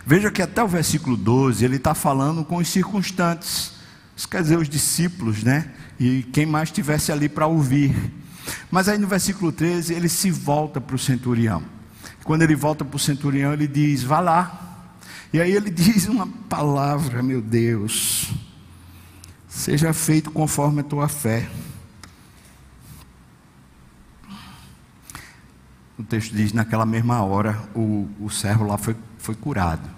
Veja 0.06 0.30
que 0.30 0.40
até 0.40 0.64
o 0.64 0.66
versículo 0.66 1.14
12 1.14 1.62
ele 1.62 1.76
está 1.76 1.94
falando 1.94 2.42
com 2.42 2.56
os 2.56 2.68
circunstantes, 2.68 3.74
isso 4.16 4.26
quer 4.26 4.40
dizer, 4.40 4.56
os 4.56 4.66
discípulos, 4.70 5.42
né? 5.42 5.70
E 6.00 6.22
quem 6.22 6.46
mais 6.46 6.70
estivesse 6.70 7.12
ali 7.12 7.28
para 7.28 7.46
ouvir. 7.46 8.21
Mas 8.70 8.88
aí 8.88 8.98
no 8.98 9.06
versículo 9.06 9.52
13 9.52 9.94
ele 9.94 10.08
se 10.08 10.30
volta 10.30 10.80
para 10.80 10.96
o 10.96 10.98
centurião. 10.98 11.62
Quando 12.24 12.42
ele 12.42 12.54
volta 12.54 12.84
para 12.84 12.96
o 12.96 12.98
centurião, 12.98 13.52
ele 13.52 13.66
diz: 13.66 14.02
Vá 14.02 14.20
lá. 14.20 14.88
E 15.32 15.40
aí 15.40 15.52
ele 15.52 15.70
diz 15.72 16.06
uma 16.06 16.26
palavra, 16.26 17.22
meu 17.22 17.40
Deus. 17.40 18.32
Seja 19.48 19.92
feito 19.92 20.30
conforme 20.30 20.80
a 20.80 20.84
tua 20.84 21.08
fé. 21.08 21.48
O 25.98 26.02
texto 26.02 26.34
diz: 26.34 26.52
naquela 26.52 26.86
mesma 26.86 27.22
hora, 27.22 27.62
o, 27.74 28.08
o 28.20 28.30
servo 28.30 28.64
lá 28.64 28.78
foi, 28.78 28.96
foi 29.18 29.34
curado. 29.34 29.88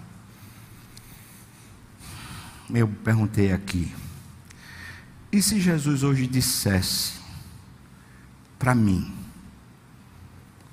Eu 2.73 2.89
perguntei 2.89 3.53
aqui: 3.53 3.95
e 5.31 5.43
se 5.43 5.61
Jesus 5.61 6.03
hoje 6.03 6.27
dissesse 6.27 7.24
para 8.59 8.75
mim, 8.75 9.13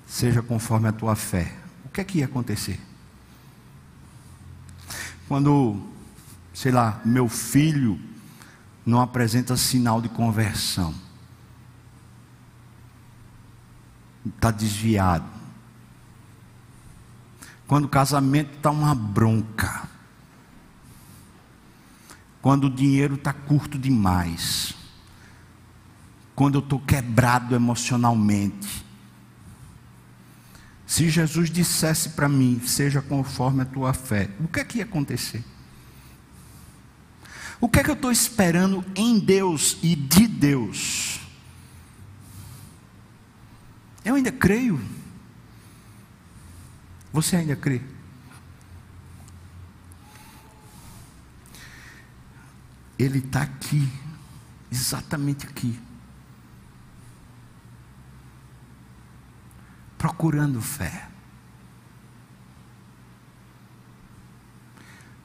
seja 0.08 0.42
conforme 0.42 0.88
a 0.88 0.92
tua 0.92 1.16
fé, 1.16 1.56
o 1.86 1.90
que 1.90 2.02
é 2.02 2.04
que 2.04 2.20
ia 2.20 2.26
acontecer? 2.26 2.80
Quando, 5.28 5.82
sei 6.54 6.72
lá, 6.72 7.02
meu 7.06 7.30
filho 7.30 8.00
não 8.86 9.02
apresenta 9.02 9.56
sinal 9.56 10.02
de 10.02 10.10
conversão, 10.10 10.94
está 14.26 14.52
desviado. 14.52 15.26
Quando 17.68 17.86
o 17.86 17.90
casamento 17.90 18.58
está 18.58 18.70
uma 18.70 18.94
bronca. 18.94 19.88
Quando 22.42 22.66
o 22.66 22.70
dinheiro 22.70 23.16
está 23.16 23.32
curto 23.32 23.78
demais 23.78 24.76
quando 26.42 26.56
eu 26.56 26.62
estou 26.62 26.80
quebrado 26.80 27.54
emocionalmente. 27.54 28.84
Se 30.88 31.08
Jesus 31.08 31.52
dissesse 31.52 32.10
para 32.10 32.28
mim, 32.28 32.60
seja 32.66 33.00
conforme 33.00 33.62
a 33.62 33.66
tua 33.66 33.94
fé, 33.94 34.28
o 34.40 34.48
que 34.48 34.60
é 34.60 34.64
que 34.64 34.80
ia 34.80 34.84
acontecer? 34.84 35.46
O 37.60 37.70
que 37.70 37.80
é 37.80 37.84
que 37.84 37.92
eu 37.92 37.94
estou 37.94 38.12
esperando 38.12 38.84
em 38.96 39.20
Deus 39.20 39.78
e 39.84 39.96
de 39.96 40.26
Deus? 40.26 41.20
Eu 44.04 44.16
ainda 44.16 44.32
creio. 44.32 44.82
Você 47.14 47.36
ainda 47.36 47.56
crê? 47.56 47.84
Ele 52.98 53.20
está 53.20 53.44
aqui, 53.44 53.88
exatamente 54.72 55.46
aqui, 55.46 55.80
procurando 60.02 60.60
fé. 60.60 61.08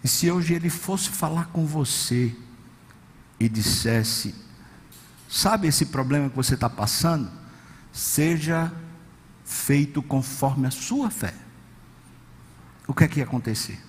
E 0.05 0.09
se 0.09 0.31
hoje 0.31 0.53
ele 0.53 0.69
fosse 0.69 1.09
falar 1.09 1.47
com 1.47 1.65
você 1.65 2.37
e 3.41 3.49
dissesse: 3.49 4.35
Sabe 5.31 5.67
esse 5.67 5.87
problema 5.87 6.29
que 6.29 6.37
você 6.37 6.53
está 6.53 6.69
passando? 6.69 7.31
Seja 7.91 8.71
feito 9.47 10.03
conforme 10.03 10.67
a 10.67 10.71
sua 10.71 11.09
fé. 11.09 11.33
O 12.87 12.93
que 12.93 13.05
é 13.05 13.09
que 13.09 13.21
ia 13.21 13.25
acontecer? 13.25 13.83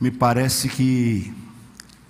Me 0.00 0.10
parece 0.10 0.68
que 0.68 1.32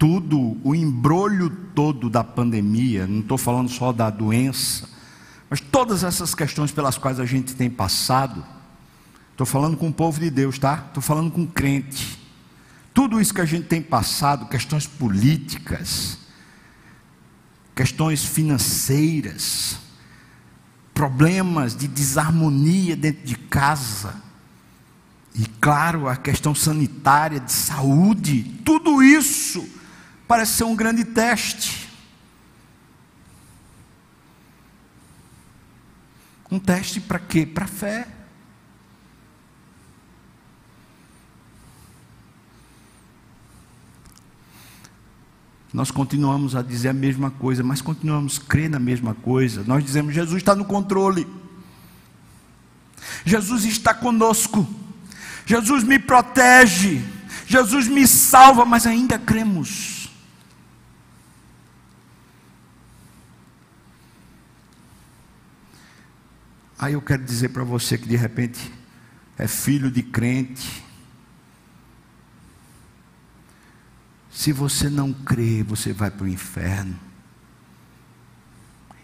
tudo, 0.01 0.57
o 0.65 0.75
embrulho 0.75 1.49
todo 1.77 2.11
da 2.11 2.25
pandemia, 2.25 3.07
não 3.07 3.21
estou 3.21 3.39
falando 3.39 3.69
só 3.69 3.93
da 3.93 4.11
doença, 4.11 4.89
mas 5.49 5.61
todas 5.61 6.03
essas 6.03 6.35
questões 6.35 6.73
pelas 6.73 6.99
quais 6.99 7.21
a 7.21 7.25
gente 7.25 7.55
tem 7.55 7.71
passado, 7.71 8.45
Estou 9.41 9.47
falando 9.47 9.75
com 9.79 9.89
o 9.89 9.93
povo 9.93 10.21
de 10.21 10.29
Deus, 10.29 10.59
tá? 10.59 10.85
Estou 10.89 11.03
falando 11.03 11.31
com 11.31 11.47
crente. 11.47 12.19
Tudo 12.93 13.19
isso 13.19 13.33
que 13.33 13.41
a 13.41 13.47
gente 13.47 13.67
tem 13.67 13.81
passado, 13.81 14.45
questões 14.45 14.87
políticas, 14.87 16.19
questões 17.75 18.23
financeiras, 18.23 19.79
problemas 20.93 21.75
de 21.75 21.89
desarmonia 21.89 22.95
dentro 22.95 23.25
de 23.25 23.35
casa, 23.35 24.15
e 25.35 25.47
claro, 25.59 26.07
a 26.07 26.17
questão 26.17 26.55
sanitária, 26.55 27.41
de 27.41 27.51
saúde, 27.51 28.61
tudo 28.63 29.03
isso 29.03 29.67
parece 30.31 30.53
ser 30.53 30.63
um 30.63 30.77
grande 30.77 31.05
teste. 31.05 31.89
Um 36.49 36.57
teste 36.57 37.01
para 37.01 37.19
quê? 37.19 37.45
Para 37.45 37.65
a 37.65 37.67
fé. 37.67 38.07
Nós 45.73 45.91
continuamos 45.91 46.55
a 46.55 46.63
dizer 46.63 46.91
a 46.91 46.93
mesma 46.93 47.33
coisa, 47.33 47.65
mas 47.65 47.83
continuamos 47.83 48.41
a 48.41 48.49
crer 48.49 48.71
na 48.71 48.79
mesma 48.79 49.15
coisa. 49.15 49.65
Nós 49.67 49.83
dizemos: 49.83 50.15
Jesus 50.15 50.37
está 50.37 50.55
no 50.55 50.65
controle, 50.65 51.27
Jesus 53.25 53.65
está 53.65 53.93
conosco, 53.93 54.65
Jesus 55.45 55.83
me 55.83 55.99
protege, 55.99 57.03
Jesus 57.49 57.89
me 57.89 58.07
salva, 58.07 58.65
mas 58.65 58.87
ainda 58.87 59.19
cremos. 59.19 60.00
Aí 66.81 66.95
eu 66.95 67.03
quero 67.03 67.23
dizer 67.23 67.51
para 67.51 67.63
você 67.63 67.99
que 67.99 68.09
de 68.09 68.17
repente 68.17 68.73
é 69.37 69.47
filho 69.47 69.91
de 69.91 70.03
crente, 70.03 70.83
Se 74.41 74.53
você 74.53 74.89
não 74.89 75.13
crê, 75.13 75.63
você 75.63 75.93
vai 75.93 76.11
para 76.11 76.25
o 76.25 76.29
inferno. 76.29 76.99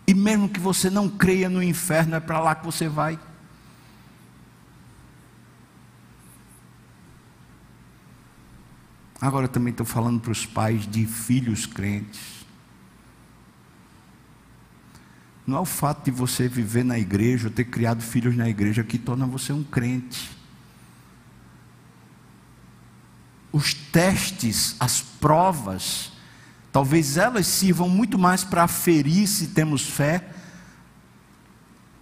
E 0.06 0.14
mesmo 0.14 0.48
que 0.48 0.60
você 0.60 0.88
não 0.88 1.10
creia 1.10 1.50
no 1.50 1.62
inferno, 1.62 2.14
é 2.14 2.20
para 2.20 2.40
lá 2.40 2.54
que 2.54 2.64
você 2.64 2.88
vai. 2.88 3.18
Agora 9.20 9.46
também 9.46 9.72
estou 9.72 9.84
falando 9.84 10.20
para 10.20 10.30
os 10.30 10.46
pais 10.46 10.86
de 10.86 11.04
filhos 11.06 11.66
crentes. 11.66 12.45
Não 15.46 15.56
é 15.58 15.60
o 15.60 15.64
fato 15.64 16.04
de 16.04 16.10
você 16.10 16.48
viver 16.48 16.84
na 16.84 16.98
igreja, 16.98 17.48
ou 17.48 17.54
ter 17.54 17.64
criado 17.64 18.02
filhos 18.02 18.36
na 18.36 18.48
igreja, 18.48 18.82
que 18.82 18.98
torna 18.98 19.26
você 19.26 19.52
um 19.52 19.62
crente. 19.62 20.36
os 23.56 23.72
testes, 23.72 24.76
as 24.78 25.00
provas, 25.00 26.12
talvez 26.70 27.16
elas 27.16 27.46
sirvam 27.46 27.88
muito 27.88 28.18
mais 28.18 28.44
para 28.44 28.64
aferir 28.64 29.26
se 29.26 29.46
temos 29.46 29.88
fé, 29.88 30.28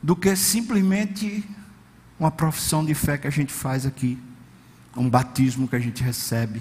do 0.03 0.17
que 0.17 0.35
simplesmente 0.35 1.49
uma 2.19 2.33
profissão 2.33 2.85
de 2.85 2.93
fé 2.93 3.17
que 3.17 3.29
a 3.29 3.31
gente 3.31 3.53
faz 3.53 3.87
aqui, 3.87 4.19
um 4.97 5.09
batismo 5.09 5.69
que 5.69 5.77
a 5.77 5.81
gente 5.81 6.03
recebe. 6.03 6.61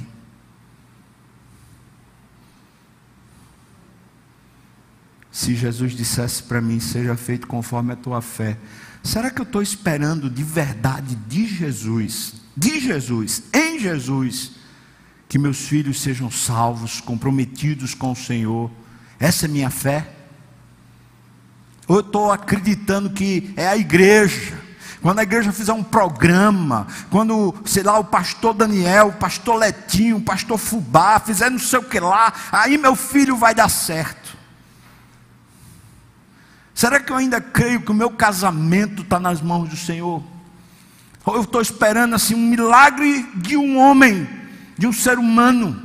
Se 5.34 5.56
Jesus 5.56 5.94
dissesse 5.94 6.44
para 6.44 6.62
mim, 6.62 6.80
seja 6.80 7.16
feito 7.18 7.48
conforme 7.48 7.92
a 7.92 7.96
tua 7.96 8.22
fé, 8.22 8.56
será 9.02 9.32
que 9.32 9.42
eu 9.42 9.44
estou 9.44 9.64
esperando 9.64 10.30
de 10.30 10.44
verdade 10.44 11.16
de 11.28 11.48
Jesus, 11.48 12.36
de 12.56 12.80
Jesus, 12.80 13.42
em 13.52 13.80
Jesus, 13.80 14.52
que 15.28 15.40
meus 15.40 15.58
filhos 15.58 16.00
sejam 16.00 16.30
salvos, 16.30 17.02
comprometidos 17.02 17.96
com 17.96 18.12
o 18.12 18.16
Senhor. 18.16 18.70
Essa 19.20 19.46
é 19.46 19.48
minha 19.48 19.72
fé. 19.72 20.08
Ou 21.88 21.96
eu 21.96 22.02
estou 22.02 22.32
acreditando 22.32 23.10
que 23.10 23.52
é 23.58 23.68
a 23.68 23.76
igreja. 23.76 24.56
Quando 25.02 25.18
a 25.18 25.24
igreja 25.24 25.52
fizer 25.52 25.74
um 25.74 25.84
programa, 25.84 26.86
quando, 27.10 27.56
sei 27.66 27.82
lá, 27.82 27.98
o 27.98 28.06
pastor 28.06 28.54
Daniel, 28.54 29.08
o 29.08 29.14
pastor 29.14 29.56
Letinho, 29.56 30.18
o 30.18 30.22
pastor 30.22 30.60
Fubá, 30.60 31.20
fizer 31.20 31.50
não 31.50 31.58
sei 31.58 31.80
o 31.80 31.84
que 31.84 32.00
lá, 32.00 32.32
aí 32.52 32.78
meu 32.78 32.96
filho 32.96 33.36
vai 33.36 33.56
dar 33.56 33.70
certo. 33.70 34.33
Será 36.84 37.00
que 37.00 37.14
eu 37.14 37.16
ainda 37.16 37.40
creio 37.40 37.80
que 37.80 37.92
o 37.92 37.94
meu 37.94 38.10
casamento 38.10 39.04
está 39.04 39.18
nas 39.18 39.42
mãos 39.42 39.70
do 39.70 39.78
Senhor? 39.78 40.22
Ou 41.24 41.36
eu 41.36 41.44
estou 41.44 41.62
esperando 41.62 42.14
assim 42.14 42.36
um 42.36 42.50
milagre 42.50 43.26
de 43.36 43.56
um 43.56 43.78
homem 43.78 44.28
de 44.78 44.86
um 44.86 44.92
ser 44.92 45.18
humano. 45.18 45.82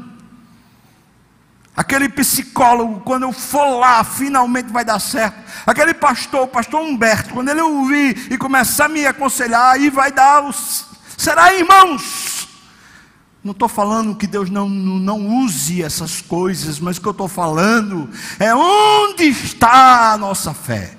Aquele 1.76 2.08
psicólogo, 2.08 2.98
quando 3.02 3.22
eu 3.22 3.32
for 3.32 3.78
lá, 3.78 4.02
finalmente 4.02 4.72
vai 4.72 4.84
dar 4.84 4.98
certo. 4.98 5.38
Aquele 5.64 5.94
pastor, 5.94 6.42
o 6.42 6.48
pastor 6.48 6.80
Humberto, 6.80 7.32
quando 7.32 7.50
ele 7.50 7.60
ouvir 7.60 8.32
e 8.32 8.36
começar 8.36 8.86
a 8.86 8.88
me 8.88 9.06
aconselhar, 9.06 9.74
aí 9.74 9.90
vai 9.90 10.10
dar 10.10 10.42
os. 10.42 10.84
Será, 11.16 11.54
irmãos? 11.54 12.37
Não 13.42 13.52
estou 13.52 13.68
falando 13.68 14.16
que 14.16 14.26
Deus 14.26 14.50
não, 14.50 14.68
não 14.68 15.26
use 15.44 15.82
essas 15.82 16.20
coisas, 16.20 16.80
mas 16.80 16.96
o 16.96 17.00
que 17.00 17.06
eu 17.06 17.12
estou 17.12 17.28
falando 17.28 18.10
é 18.38 18.54
onde 18.54 19.24
está 19.24 20.12
a 20.12 20.18
nossa 20.18 20.52
fé. 20.52 20.96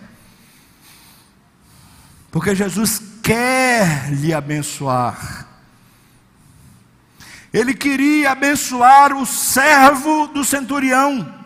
Porque 2.31 2.55
Jesus 2.55 3.01
quer 3.21 4.11
lhe 4.11 4.33
abençoar. 4.33 5.47
Ele 7.51 7.73
queria 7.73 8.31
abençoar 8.31 9.13
o 9.13 9.25
servo 9.25 10.27
do 10.27 10.43
centurião. 10.43 11.38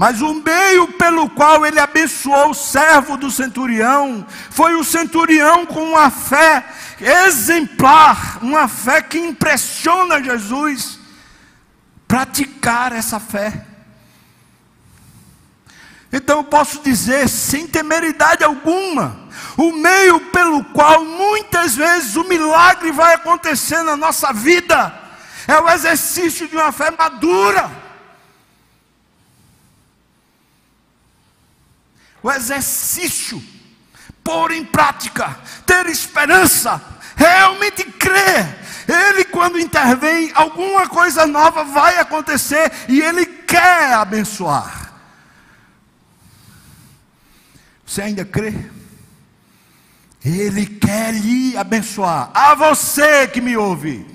Mas 0.00 0.22
o 0.22 0.32
meio 0.32 0.88
pelo 0.94 1.28
qual 1.28 1.66
ele 1.66 1.78
abençoou 1.78 2.52
o 2.52 2.54
servo 2.54 3.18
do 3.18 3.30
centurião 3.30 4.26
foi 4.48 4.74
o 4.74 4.82
centurião 4.82 5.66
com 5.66 5.90
uma 5.90 6.08
fé 6.08 6.64
exemplar, 6.98 8.38
uma 8.40 8.66
fé 8.66 9.02
que 9.02 9.18
impressiona 9.18 10.22
Jesus, 10.22 10.98
praticar 12.08 12.92
essa 12.92 13.20
fé. 13.20 13.66
Então 16.10 16.38
eu 16.38 16.44
posso 16.44 16.80
dizer, 16.82 17.28
sem 17.28 17.66
temeridade 17.66 18.42
alguma, 18.42 19.28
o 19.54 19.70
meio 19.70 20.18
pelo 20.30 20.64
qual 20.64 21.04
muitas 21.04 21.76
vezes 21.76 22.16
o 22.16 22.24
milagre 22.24 22.90
vai 22.90 23.16
acontecer 23.16 23.82
na 23.82 23.98
nossa 23.98 24.32
vida 24.32 24.98
é 25.46 25.60
o 25.60 25.68
exercício 25.68 26.48
de 26.48 26.56
uma 26.56 26.72
fé 26.72 26.90
madura. 26.90 27.89
O 32.22 32.30
exercício, 32.30 33.42
pôr 34.22 34.50
em 34.50 34.64
prática, 34.64 35.38
ter 35.66 35.86
esperança, 35.86 36.82
realmente 37.16 37.84
crer. 37.84 38.58
Ele, 38.88 39.24
quando 39.24 39.58
intervém, 39.58 40.30
alguma 40.34 40.88
coisa 40.88 41.26
nova 41.26 41.64
vai 41.64 41.98
acontecer 41.98 42.70
e 42.88 43.00
ele 43.00 43.24
quer 43.24 43.94
abençoar. 43.94 44.92
Você 47.86 48.02
ainda 48.02 48.24
crê? 48.24 48.54
Ele 50.24 50.66
quer 50.66 51.14
lhe 51.14 51.56
abençoar. 51.56 52.30
A 52.34 52.54
você 52.54 53.26
que 53.26 53.40
me 53.40 53.56
ouve. 53.56 54.06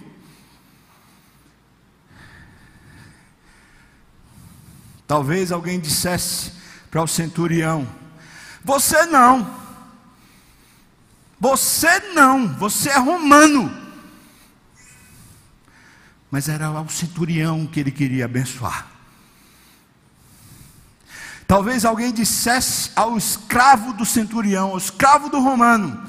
Talvez 5.08 5.52
alguém 5.52 5.80
dissesse 5.80 6.52
para 6.96 7.04
o 7.04 7.08
centurião: 7.08 7.86
Você 8.64 9.06
não. 9.08 9.54
Você 11.38 12.00
não, 12.14 12.48
você 12.56 12.90
é 12.90 12.98
romano. 12.98 13.70
Mas 16.32 16.48
era 16.48 16.72
o 16.72 16.88
centurião 16.88 17.68
que 17.68 17.82
ele 17.82 17.92
queria 17.92 18.24
abençoar. 18.24 18.88
Talvez 21.46 21.84
alguém 21.84 22.14
dissesse 22.14 22.90
ao 22.96 23.18
escravo 23.18 23.92
do 23.92 24.06
centurião, 24.06 24.70
ao 24.70 24.78
escravo 24.78 25.28
do 25.28 25.42
romano: 25.42 26.02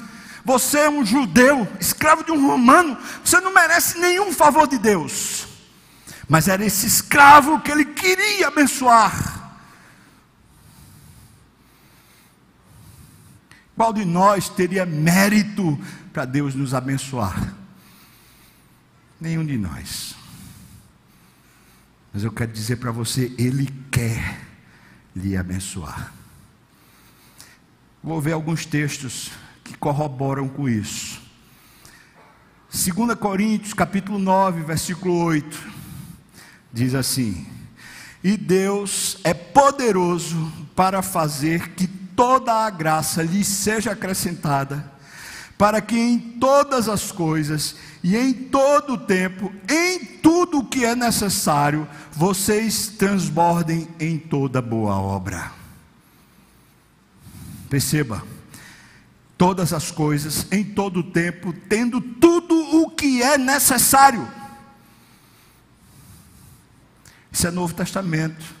Você 0.45 0.79
é 0.79 0.89
um 0.89 1.05
judeu, 1.05 1.67
escravo 1.81 2.23
de 2.23 2.31
um 2.31 2.47
romano, 2.47 2.97
você 3.25 3.41
não 3.41 3.53
merece 3.53 3.99
nenhum 3.99 4.31
favor 4.31 4.65
de 4.65 4.77
Deus. 4.77 5.47
Mas 6.29 6.47
era 6.47 6.63
esse 6.63 6.87
escravo 6.87 7.59
que 7.59 7.71
ele 7.71 7.83
queria 7.83 8.47
abençoar. 8.47 9.36
Qual 13.77 13.93
de 13.93 14.03
nós 14.03 14.49
teria 14.49 14.87
mérito 14.87 15.79
para 16.11 16.25
Deus 16.25 16.55
nos 16.55 16.73
abençoar? 16.73 17.53
Nenhum 19.21 19.45
de 19.45 19.55
nós. 19.55 20.15
Mas 22.11 22.23
eu 22.23 22.31
quero 22.31 22.51
dizer 22.51 22.77
para 22.77 22.91
você, 22.91 23.31
Ele 23.37 23.71
quer 23.91 24.41
lhe 25.15 25.37
abençoar. 25.37 26.11
Vou 28.03 28.19
ver 28.19 28.31
alguns 28.31 28.65
textos 28.65 29.29
que 29.63 29.77
corroboram 29.77 30.49
com 30.49 30.67
isso. 30.67 31.21
2 32.71 33.13
Coríntios, 33.19 33.75
capítulo 33.75 34.17
9, 34.17 34.63
versículo 34.63 35.23
8, 35.23 35.55
diz 36.73 36.95
assim: 36.95 37.45
E 38.23 38.35
Deus 38.35 39.19
é 39.23 39.35
poderoso 39.35 40.51
para 40.75 41.03
fazer 41.03 41.69
que 41.73 41.96
toda 42.17 42.51
a 42.65 42.69
graça 42.71 43.21
lhe 43.21 43.45
seja 43.45 43.91
acrescentada, 43.91 44.91
para 45.55 45.79
que 45.79 45.95
em 45.95 46.17
todas 46.17 46.89
as 46.89 47.11
coisas 47.11 47.75
e 48.03 48.17
em 48.17 48.33
todo 48.33 48.93
o 48.93 48.97
tempo, 48.97 49.53
em 49.69 50.03
tudo 50.03 50.59
o 50.59 50.65
que 50.65 50.83
é 50.83 50.95
necessário, 50.95 51.87
vocês 52.11 52.87
transbordem 52.87 53.87
em 53.99 54.17
toda 54.17 54.61
boa 54.61 54.95
obra. 54.95 55.51
Perceba, 57.69 58.23
todas 59.37 59.71
as 59.71 59.91
coisas, 59.91 60.47
em 60.51 60.63
todo 60.63 61.01
o 61.01 61.11
tempo, 61.11 61.53
tendo 61.69 62.01
tudo 62.01 62.55
o 62.81 62.89
que 62.89 63.21
é 63.21 63.37
necessário. 63.37 64.27
Isso 67.31 67.45
é 67.45 67.51
Novo 67.51 67.75
Testamento. 67.75 68.56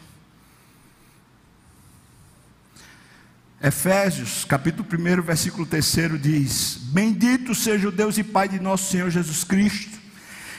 Efésios, 3.67 4.45
capítulo 4.45 4.87
1, 4.89 5.21
versículo 5.21 5.65
3 5.65 6.21
diz: 6.21 6.77
Bendito 6.83 7.53
seja 7.53 7.89
o 7.89 7.91
Deus 7.91 8.17
e 8.17 8.23
Pai 8.23 8.47
de 8.47 8.61
nosso 8.61 8.89
Senhor 8.89 9.09
Jesus 9.09 9.43
Cristo, 9.43 9.99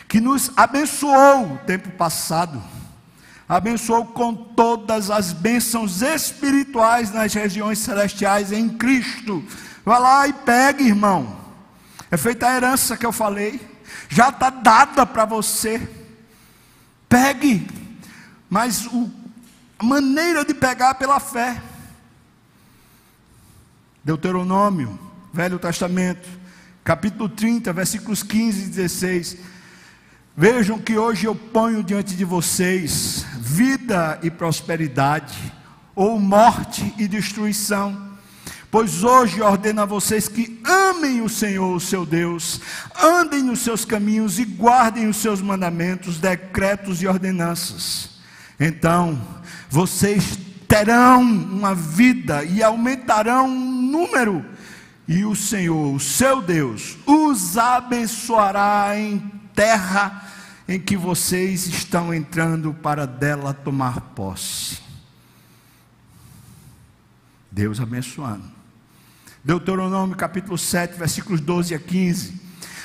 que 0.06 0.20
nos 0.20 0.50
abençoou 0.54 1.54
o 1.54 1.58
tempo 1.66 1.88
passado, 1.92 2.62
abençoou 3.48 4.04
com 4.04 4.34
todas 4.34 5.10
as 5.10 5.32
bênçãos 5.32 6.02
espirituais 6.02 7.10
nas 7.10 7.32
regiões 7.32 7.78
celestiais 7.78 8.52
em 8.52 8.68
Cristo. 8.68 9.42
Vai 9.86 10.00
lá 10.00 10.28
e 10.28 10.34
pega, 10.34 10.82
irmão. 10.82 11.34
É 12.10 12.16
feita 12.18 12.46
a 12.46 12.56
herança 12.56 12.94
que 12.94 13.06
eu 13.06 13.12
falei, 13.12 13.58
já 14.10 14.28
está 14.28 14.50
dada 14.50 15.06
para 15.06 15.24
você. 15.24 15.80
Pegue, 17.08 17.66
mas 18.50 18.84
o, 18.84 19.10
a 19.78 19.84
maneira 19.84 20.44
de 20.44 20.52
pegar 20.52 20.90
é 20.90 20.94
pela 20.94 21.18
fé. 21.18 21.62
Deuteronômio, 24.08 24.98
Velho 25.34 25.58
Testamento, 25.58 26.26
capítulo 26.82 27.28
30, 27.28 27.74
versículos 27.74 28.22
15 28.22 28.62
e 28.62 28.68
16. 28.68 29.36
Vejam 30.34 30.78
que 30.78 30.96
hoje 30.96 31.26
eu 31.26 31.34
ponho 31.34 31.84
diante 31.84 32.16
de 32.16 32.24
vocês 32.24 33.26
vida 33.38 34.18
e 34.22 34.30
prosperidade, 34.30 35.36
ou 35.94 36.18
morte 36.18 36.94
e 36.96 37.06
destruição. 37.06 38.14
Pois 38.70 39.04
hoje 39.04 39.42
ordeno 39.42 39.82
a 39.82 39.84
vocês 39.84 40.26
que 40.26 40.58
amem 40.64 41.20
o 41.20 41.28
Senhor, 41.28 41.76
o 41.76 41.80
seu 41.80 42.06
Deus, 42.06 42.62
andem 42.98 43.42
nos 43.42 43.58
seus 43.58 43.84
caminhos 43.84 44.38
e 44.38 44.46
guardem 44.46 45.06
os 45.06 45.18
seus 45.18 45.42
mandamentos, 45.42 46.16
decretos 46.16 47.02
e 47.02 47.06
ordenanças. 47.06 48.08
Então, 48.58 49.20
vocês 49.68 50.38
terão 50.68 51.22
uma 51.22 51.74
vida 51.74 52.44
e 52.44 52.62
aumentarão 52.62 53.48
um 53.48 53.77
número, 53.88 54.44
e 55.08 55.24
o 55.24 55.34
Senhor, 55.34 55.94
o 55.94 55.98
seu 55.98 56.42
Deus, 56.42 56.98
os 57.06 57.56
abençoará 57.56 58.92
em 58.98 59.18
terra 59.54 60.30
em 60.68 60.78
que 60.78 60.96
vocês 60.96 61.66
estão 61.66 62.12
entrando 62.12 62.74
para 62.74 63.06
dela 63.06 63.54
tomar 63.54 64.00
posse. 64.00 64.78
Deus 67.50 67.80
abençoando. 67.80 68.44
Deuteronômio 69.42 70.14
capítulo 70.14 70.58
7, 70.58 70.98
versículos 70.98 71.40
12 71.40 71.74
a 71.74 71.78
15. 71.78 72.34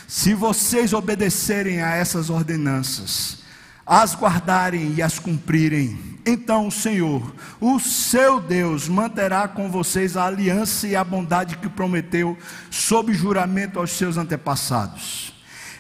Se 0.08 0.34
vocês 0.34 0.94
obedecerem 0.94 1.82
a 1.82 1.92
essas 1.96 2.30
ordenanças, 2.30 3.43
as 3.86 4.16
guardarem 4.16 4.94
e 4.96 5.02
as 5.02 5.20
cumprirem, 5.20 6.14
então 6.26 6.68
o 6.68 6.72
Senhor, 6.72 7.34
o 7.60 7.80
seu 7.80 8.40
Deus, 8.40 8.88
manterá 8.88 9.48
com 9.48 9.70
vocês 9.70 10.16
a 10.16 10.26
aliança 10.26 10.88
e 10.88 10.96
a 10.96 11.04
bondade 11.04 11.58
que 11.58 11.68
prometeu, 11.68 12.38
sob 12.70 13.14
juramento 13.14 13.78
aos 13.78 13.92
seus 13.92 14.16
antepassados. 14.18 15.34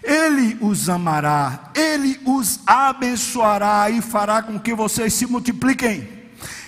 Ele 0.03 0.57
os 0.59 0.89
amará, 0.89 1.71
ele 1.73 2.19
os 2.25 2.59
abençoará 2.67 3.89
e 3.89 4.01
fará 4.01 4.41
com 4.41 4.59
que 4.59 4.75
vocês 4.75 5.13
se 5.13 5.25
multipliquem. 5.25 6.09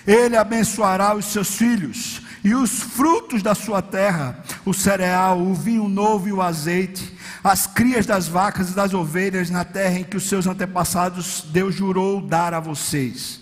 Ele 0.08 0.38
abençoará 0.38 1.14
os 1.14 1.26
seus 1.26 1.56
filhos 1.56 2.22
e 2.46 2.56
os 2.56 2.80
frutos 2.80 3.44
da 3.44 3.54
sua 3.54 3.82
terra, 3.82 4.40
o 4.64 4.74
cereal, 4.74 5.42
o 5.42 5.54
vinho 5.54 5.90
novo 5.90 6.30
e 6.30 6.32
o 6.32 6.42
azeite 6.42 7.15
as 7.46 7.68
crias 7.68 8.08
das 8.08 8.28
vacas 8.28 8.72
e 8.72 8.74
das 8.74 8.92
ovelhas 8.92 9.52
na 9.52 9.64
terra 9.64 10.00
em 10.00 10.04
que 10.04 10.18
os 10.18 10.28
seus 10.28 10.48
antepassados 10.48 11.46
Deus 11.50 11.76
jurou 11.76 12.20
dar 12.20 12.56
a 12.56 12.60
vocês. 12.60 13.40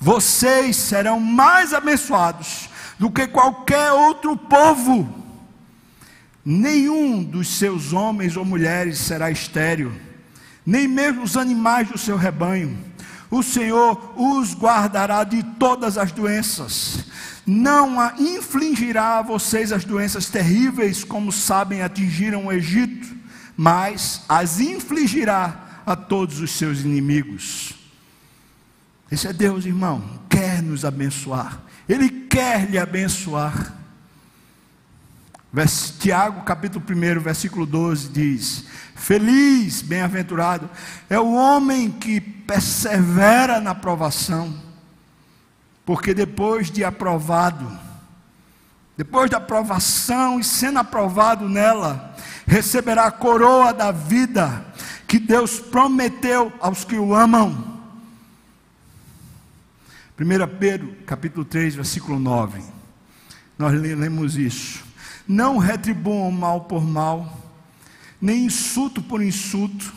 Vocês 0.00 0.74
serão 0.74 1.20
mais 1.20 1.72
abençoados 1.72 2.68
do 2.98 3.08
que 3.08 3.28
qualquer 3.28 3.92
outro 3.92 4.36
povo. 4.36 5.08
Nenhum 6.44 7.22
dos 7.22 7.46
seus 7.56 7.92
homens 7.92 8.36
ou 8.36 8.44
mulheres 8.44 8.98
será 8.98 9.30
estéril, 9.30 9.92
nem 10.66 10.88
mesmo 10.88 11.22
os 11.22 11.36
animais 11.36 11.88
do 11.88 11.96
seu 11.96 12.16
rebanho. 12.16 12.76
O 13.30 13.44
Senhor 13.44 14.12
os 14.16 14.54
guardará 14.54 15.22
de 15.22 15.44
todas 15.56 15.96
as 15.96 16.10
doenças. 16.10 17.04
Não 17.46 17.96
infligirá 18.18 19.18
a 19.18 19.22
vocês 19.22 19.70
as 19.70 19.84
doenças 19.84 20.26
terríveis, 20.26 21.04
como 21.04 21.30
sabem 21.30 21.82
atingiram 21.82 22.46
o 22.46 22.52
Egito 22.52 23.15
mas 23.56 24.22
as 24.28 24.60
infligirá 24.60 25.82
a 25.86 25.96
todos 25.96 26.40
os 26.40 26.50
seus 26.50 26.80
inimigos. 26.80 27.72
Esse 29.10 29.28
é 29.28 29.32
Deus, 29.32 29.64
irmão, 29.64 30.20
quer 30.28 30.62
nos 30.62 30.84
abençoar, 30.84 31.60
Ele 31.88 32.10
quer 32.10 32.68
lhe 32.68 32.78
abençoar. 32.78 33.74
Tiago, 35.98 36.42
capítulo 36.42 36.84
1, 36.84 37.20
versículo 37.20 37.64
12 37.64 38.08
diz: 38.10 38.66
Feliz, 38.94 39.80
bem-aventurado 39.80 40.68
é 41.08 41.18
o 41.18 41.32
homem 41.32 41.90
que 41.90 42.20
persevera 42.20 43.58
na 43.58 43.74
provação, 43.74 44.54
porque 45.86 46.12
depois 46.12 46.70
de 46.70 46.84
aprovado, 46.84 47.70
depois 48.98 49.30
da 49.30 49.38
aprovação 49.38 50.40
e 50.40 50.44
sendo 50.44 50.78
aprovado 50.78 51.48
nela, 51.48 52.15
receberá 52.46 53.06
a 53.06 53.10
coroa 53.10 53.72
da 53.72 53.90
vida 53.90 54.64
que 55.06 55.18
Deus 55.18 55.58
prometeu 55.58 56.52
aos 56.60 56.84
que 56.84 56.96
o 56.96 57.14
amam. 57.14 57.76
1 60.18 60.58
Pedro, 60.58 60.96
capítulo 61.04 61.44
3, 61.44 61.74
versículo 61.74 62.18
9. 62.18 62.62
Nós 63.58 63.72
lemos 63.74 64.36
isso. 64.36 64.84
Não 65.26 65.58
retribuam 65.58 66.30
mal 66.30 66.62
por 66.62 66.84
mal, 66.84 67.40
nem 68.20 68.46
insulto 68.46 69.02
por 69.02 69.22
insulto. 69.22 69.92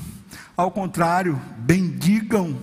Ao 0.57 0.71
contrário, 0.71 1.39
bendigam, 1.59 2.59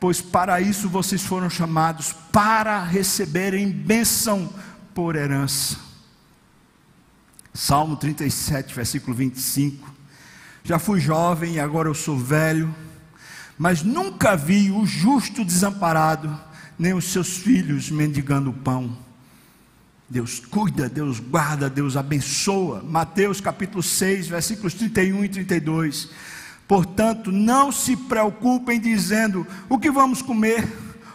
pois 0.00 0.20
para 0.20 0.60
isso 0.60 0.88
vocês 0.88 1.22
foram 1.22 1.48
chamados, 1.48 2.12
para 2.32 2.82
receberem 2.82 3.70
bênção 3.70 4.52
por 4.92 5.14
herança. 5.14 5.87
Salmo 7.52 7.96
37, 7.96 8.74
versículo 8.74 9.16
25. 9.16 9.94
Já 10.64 10.78
fui 10.78 11.00
jovem 11.00 11.54
e 11.54 11.60
agora 11.60 11.88
eu 11.88 11.94
sou 11.94 12.16
velho, 12.16 12.74
mas 13.56 13.82
nunca 13.82 14.36
vi 14.36 14.70
o 14.70 14.84
justo 14.84 15.44
desamparado, 15.44 16.38
nem 16.78 16.94
os 16.94 17.06
seus 17.06 17.38
filhos 17.38 17.90
mendigando 17.90 18.52
pão. 18.52 18.96
Deus 20.08 20.40
cuida, 20.40 20.88
Deus 20.88 21.20
guarda, 21.20 21.68
Deus 21.68 21.96
abençoa. 21.96 22.82
Mateus 22.82 23.40
capítulo 23.40 23.82
6, 23.82 24.28
versículos 24.28 24.74
31 24.74 25.24
e 25.24 25.28
32. 25.28 26.08
Portanto, 26.66 27.32
não 27.32 27.72
se 27.72 27.96
preocupem 27.96 28.80
dizendo 28.80 29.46
o 29.68 29.78
que 29.78 29.90
vamos 29.90 30.22
comer, 30.22 30.66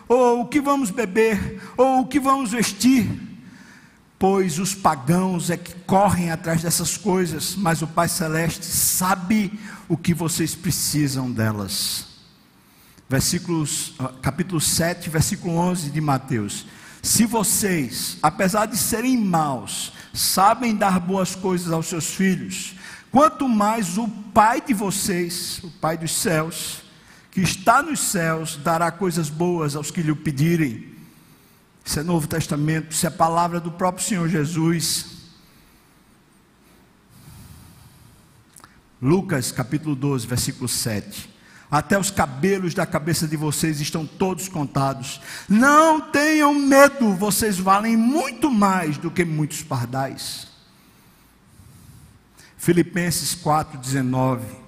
ou 0.08 0.42
o 0.42 0.48
que 0.48 0.60
vamos 0.60 0.90
beber, 0.90 1.62
ou 1.78 2.02
o 2.02 2.08
que 2.08 2.20
vamos 2.20 2.52
vestir, 2.52 3.33
pois 4.24 4.58
os 4.58 4.74
pagãos 4.74 5.50
é 5.50 5.58
que 5.58 5.74
correm 5.82 6.32
atrás 6.32 6.62
dessas 6.62 6.96
coisas, 6.96 7.58
mas 7.58 7.82
o 7.82 7.88
Pai 7.88 8.08
Celeste 8.08 8.66
sabe 8.66 9.60
o 9.90 9.98
que 9.98 10.14
vocês 10.14 10.56
precisam 10.56 11.30
delas. 11.30 12.06
Versículos, 13.10 13.94
ah, 14.00 14.14
capítulo 14.22 14.62
7, 14.62 15.10
versículo 15.10 15.56
11 15.56 15.90
de 15.90 16.00
Mateus. 16.00 16.66
Se 17.02 17.26
vocês, 17.26 18.18
apesar 18.24 18.66
de 18.66 18.78
serem 18.78 19.18
maus, 19.18 19.92
sabem 20.14 20.74
dar 20.74 21.02
boas 21.02 21.36
coisas 21.36 21.70
aos 21.74 21.88
seus 21.88 22.06
filhos, 22.06 22.76
quanto 23.12 23.50
mais 23.50 23.98
o 23.98 24.08
Pai 24.34 24.62
de 24.62 24.74
vocês, 24.74 25.60
o 25.66 25.70
Pai 25.70 25.98
dos 25.98 26.14
céus, 26.14 26.82
que 27.30 27.42
está 27.42 27.84
nos 27.84 28.00
céus, 28.00 28.56
dará 28.56 28.90
coisas 28.90 29.30
boas 29.30 29.76
aos 29.76 29.92
que 29.92 30.02
lhe 30.02 30.16
pedirem. 30.16 30.93
Isso 31.86 32.00
é 32.00 32.04
Novo 32.04 32.28
Testamento, 32.28 32.92
isso 32.92 33.06
é 33.06 33.10
palavra 33.10 33.60
do 33.60 33.72
próprio 33.72 34.06
Senhor 34.06 34.28
Jesus. 34.30 35.06
Lucas 39.02 39.52
capítulo 39.52 39.96
12, 39.96 40.26
versículo 40.26 40.68
7. 40.68 41.34
Até 41.70 42.00
os 42.00 42.12
cabelos 42.12 42.74
da 42.74 42.86
cabeça 42.86 43.28
de 43.28 43.36
vocês 43.36 43.82
estão 43.82 44.06
todos 44.06 44.48
contados. 44.48 45.20
Não 45.50 46.00
tenham 46.00 46.54
medo, 46.54 47.14
vocês 47.16 47.58
valem 47.58 47.98
muito 47.98 48.50
mais 48.50 48.98
do 48.98 49.12
que 49.12 49.26
muitos 49.26 49.62
pardais. 49.64 50.48
Filipenses 52.58 53.36
4,19: 53.36 54.63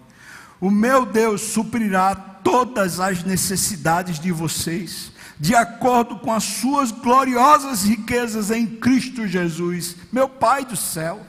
O 0.65 0.71
meu 0.71 1.05
Deus 1.05 1.41
suprirá 1.41 2.15
todas 2.15 2.99
as 2.99 3.23
necessidades 3.23 4.19
de 4.19 4.31
vocês, 4.31 5.11
de 5.39 5.53
acordo 5.53 6.17
com 6.17 6.33
as 6.33 6.43
suas 6.43 6.89
gloriosas 6.89 7.83
riquezas 7.83 8.49
em 8.49 8.65
Cristo 8.65 9.27
Jesus, 9.27 9.95
meu 10.11 10.27
Pai 10.27 10.65
do 10.65 10.75
céu. 10.75 11.23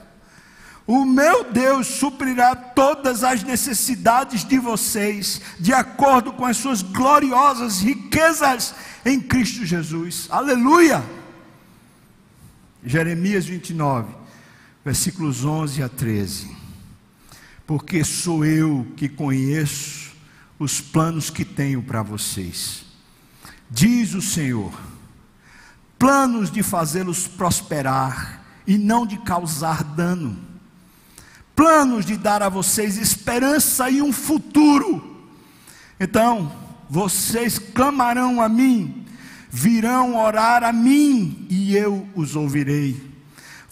O 0.87 1.05
meu 1.05 1.43
Deus 1.51 1.85
suprirá 1.85 2.55
todas 2.55 3.23
as 3.23 3.43
necessidades 3.43 4.43
de 4.43 4.57
vocês, 4.57 5.39
de 5.59 5.71
acordo 5.71 6.33
com 6.33 6.43
as 6.43 6.57
suas 6.57 6.81
gloriosas 6.81 7.79
riquezas 7.79 8.73
em 9.05 9.19
Cristo 9.19 9.63
Jesus. 9.63 10.25
Aleluia! 10.31 11.03
Jeremias 12.83 13.45
29 13.45 14.15
versículos 14.83 15.45
11 15.45 15.83
a 15.83 15.89
13. 15.89 16.56
Porque 17.67 18.01
sou 18.05 18.45
eu 18.45 18.87
que 18.95 19.09
conheço 19.09 20.13
os 20.57 20.79
planos 20.79 21.29
que 21.29 21.43
tenho 21.43 21.83
para 21.83 22.01
vocês, 22.01 22.85
diz 23.69 24.13
o 24.13 24.21
Senhor, 24.21 24.73
planos 25.99 26.49
de 26.49 26.63
fazê-los 26.63 27.27
prosperar 27.27 28.41
e 28.65 28.77
não 28.77 29.05
de 29.05 29.17
causar 29.17 29.83
dano, 29.83 30.39
planos 31.53 32.05
de 32.05 32.15
dar 32.15 32.41
a 32.41 32.47
vocês 32.47 32.97
esperança 32.97 33.89
e 33.89 34.01
um 34.01 34.13
futuro. 34.13 35.27
Então, 35.99 36.49
vocês 36.89 37.59
clamarão 37.59 38.41
a 38.41 38.47
mim, 38.47 39.05
virão 39.49 40.15
orar 40.15 40.63
a 40.63 40.71
mim 40.71 41.45
e 41.49 41.75
eu 41.75 42.07
os 42.15 42.33
ouvirei. 42.33 43.06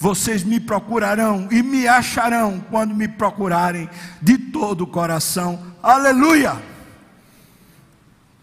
Vocês 0.06 0.44
me 0.44 0.60
procurarão 0.60 1.48
e 1.50 1.64
me 1.64 1.88
acharão 1.88 2.64
quando 2.70 2.94
me 2.94 3.08
procurarem 3.08 3.90
de 4.22 4.38
todo 4.38 4.82
o 4.82 4.88
coração. 4.88 5.74
Aleluia! 5.82 6.62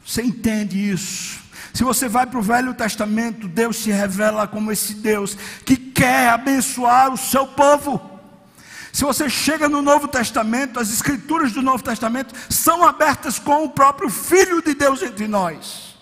Você 0.04 0.22
entende 0.22 0.76
isso? 0.90 1.40
Se 1.72 1.84
você 1.84 2.08
vai 2.08 2.26
para 2.26 2.40
o 2.40 2.42
Velho 2.42 2.74
Testamento, 2.74 3.46
Deus 3.46 3.76
se 3.76 3.92
revela 3.92 4.48
como 4.48 4.72
esse 4.72 4.94
Deus 4.94 5.38
que 5.64 5.76
quer 5.76 6.30
abençoar 6.30 7.12
o 7.12 7.16
seu 7.16 7.46
povo. 7.46 8.10
Se 8.92 9.04
você 9.04 9.30
chega 9.30 9.68
no 9.68 9.80
Novo 9.80 10.08
Testamento, 10.08 10.80
as 10.80 10.92
escrituras 10.92 11.52
do 11.52 11.62
Novo 11.62 11.84
Testamento 11.84 12.34
são 12.50 12.84
abertas 12.84 13.38
com 13.38 13.62
o 13.62 13.70
próprio 13.70 14.10
Filho 14.10 14.60
de 14.60 14.74
Deus 14.74 15.00
entre 15.00 15.28
nós, 15.28 15.94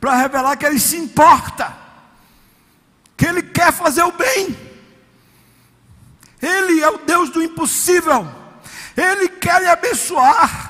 para 0.00 0.16
revelar 0.16 0.56
que 0.56 0.66
Ele 0.66 0.80
se 0.80 0.96
importa, 0.96 1.72
que 3.16 3.26
Ele 3.26 3.42
quer 3.42 3.72
fazer 3.72 4.02
o 4.02 4.10
bem. 4.10 4.67
Ele 6.40 6.80
é 6.80 6.88
o 6.88 6.98
Deus 6.98 7.30
do 7.30 7.42
impossível. 7.42 8.26
Ele 8.96 9.28
quer 9.28 9.60
lhe 9.60 9.68
abençoar. 9.68 10.68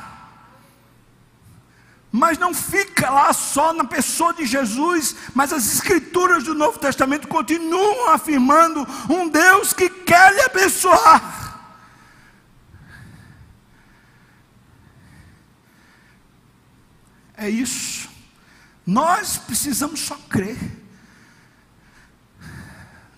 Mas 2.10 2.38
não 2.38 2.54
fica 2.54 3.10
lá 3.10 3.32
só 3.32 3.72
na 3.72 3.84
pessoa 3.84 4.32
de 4.32 4.46
Jesus, 4.46 5.14
mas 5.34 5.52
as 5.52 5.74
escrituras 5.74 6.44
do 6.44 6.54
Novo 6.54 6.78
Testamento 6.78 7.28
continuam 7.28 8.10
afirmando 8.10 8.86
um 9.10 9.28
Deus 9.28 9.74
que 9.74 9.90
quer 9.90 10.34
lhe 10.34 10.40
abençoar. 10.40 11.48
É 17.36 17.48
isso. 17.48 18.08
Nós 18.84 19.36
precisamos 19.36 20.00
só 20.00 20.16
crer 20.28 20.58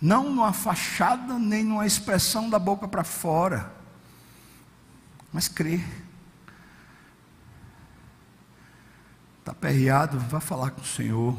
não 0.01 0.30
numa 0.30 0.53
fachada 0.53 1.38
nem 1.38 1.62
numa 1.62 1.86
expressão 1.86 2.48
da 2.48 2.59
boca 2.59 2.88
para 2.88 3.05
fora, 3.05 3.70
mas 5.32 5.46
crer. 5.46 5.84
Está 9.40 9.53
perreado, 9.53 10.18
vá 10.18 10.40
falar 10.40 10.70
com 10.70 10.80
o 10.80 10.86
Senhor, 10.86 11.38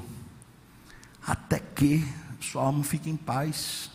até 1.25 1.59
que 1.59 2.07
sua 2.39 2.63
alma 2.63 2.83
fique 2.83 3.09
em 3.09 3.17
paz. 3.17 3.89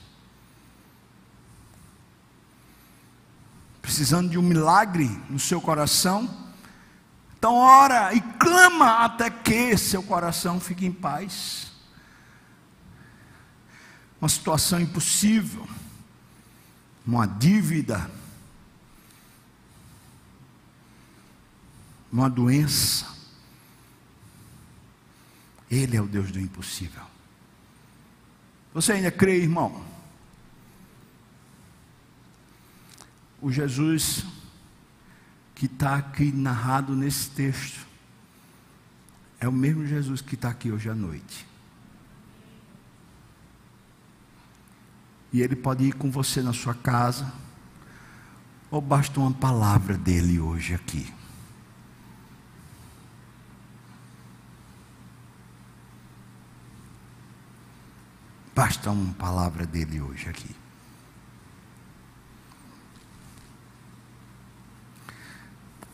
Precisando 3.80 4.30
de 4.30 4.38
um 4.38 4.42
milagre 4.42 5.08
no 5.30 5.38
seu 5.38 5.60
coração, 5.60 6.28
então 7.38 7.54
ora 7.54 8.12
e 8.14 8.20
clama 8.20 9.04
até 9.04 9.30
que 9.30 9.76
seu 9.76 10.02
coração 10.02 10.58
fique 10.58 10.84
em 10.84 10.92
paz 10.92 11.65
uma 14.20 14.28
situação 14.28 14.80
impossível, 14.80 15.66
uma 17.06 17.26
dívida, 17.26 18.10
uma 22.10 22.28
doença. 22.30 23.14
Ele 25.70 25.96
é 25.96 26.00
o 26.00 26.06
Deus 26.06 26.30
do 26.30 26.40
impossível. 26.40 27.02
Você 28.72 28.92
ainda 28.92 29.10
crê, 29.10 29.38
irmão? 29.38 29.84
O 33.40 33.50
Jesus 33.50 34.24
que 35.54 35.66
está 35.66 35.96
aqui 35.96 36.32
narrado 36.32 36.94
nesse 36.94 37.30
texto 37.30 37.86
é 39.40 39.48
o 39.48 39.52
mesmo 39.52 39.86
Jesus 39.86 40.20
que 40.20 40.34
está 40.34 40.50
aqui 40.50 40.70
hoje 40.70 40.88
à 40.88 40.94
noite. 40.94 41.46
E 45.32 45.42
Ele 45.42 45.56
pode 45.56 45.84
ir 45.84 45.92
com 45.94 46.10
você 46.10 46.42
na 46.42 46.52
sua 46.52 46.74
casa, 46.74 47.32
ou 48.70 48.80
basta 48.80 49.20
uma 49.20 49.32
palavra 49.32 49.96
dele 49.96 50.40
hoje 50.40 50.74
aqui. 50.74 51.12
Basta 58.54 58.90
uma 58.90 59.12
palavra 59.12 59.66
dele 59.66 60.00
hoje 60.00 60.30
aqui. 60.30 60.56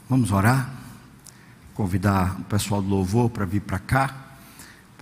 Vamos 0.09 0.30
orar? 0.30 0.70
Convidar 1.74 2.39
o 2.39 2.45
pessoal 2.45 2.80
do 2.80 2.89
louvor 2.89 3.30
para 3.30 3.45
vir 3.45 3.62
para 3.62 3.78
cá, 3.78 4.14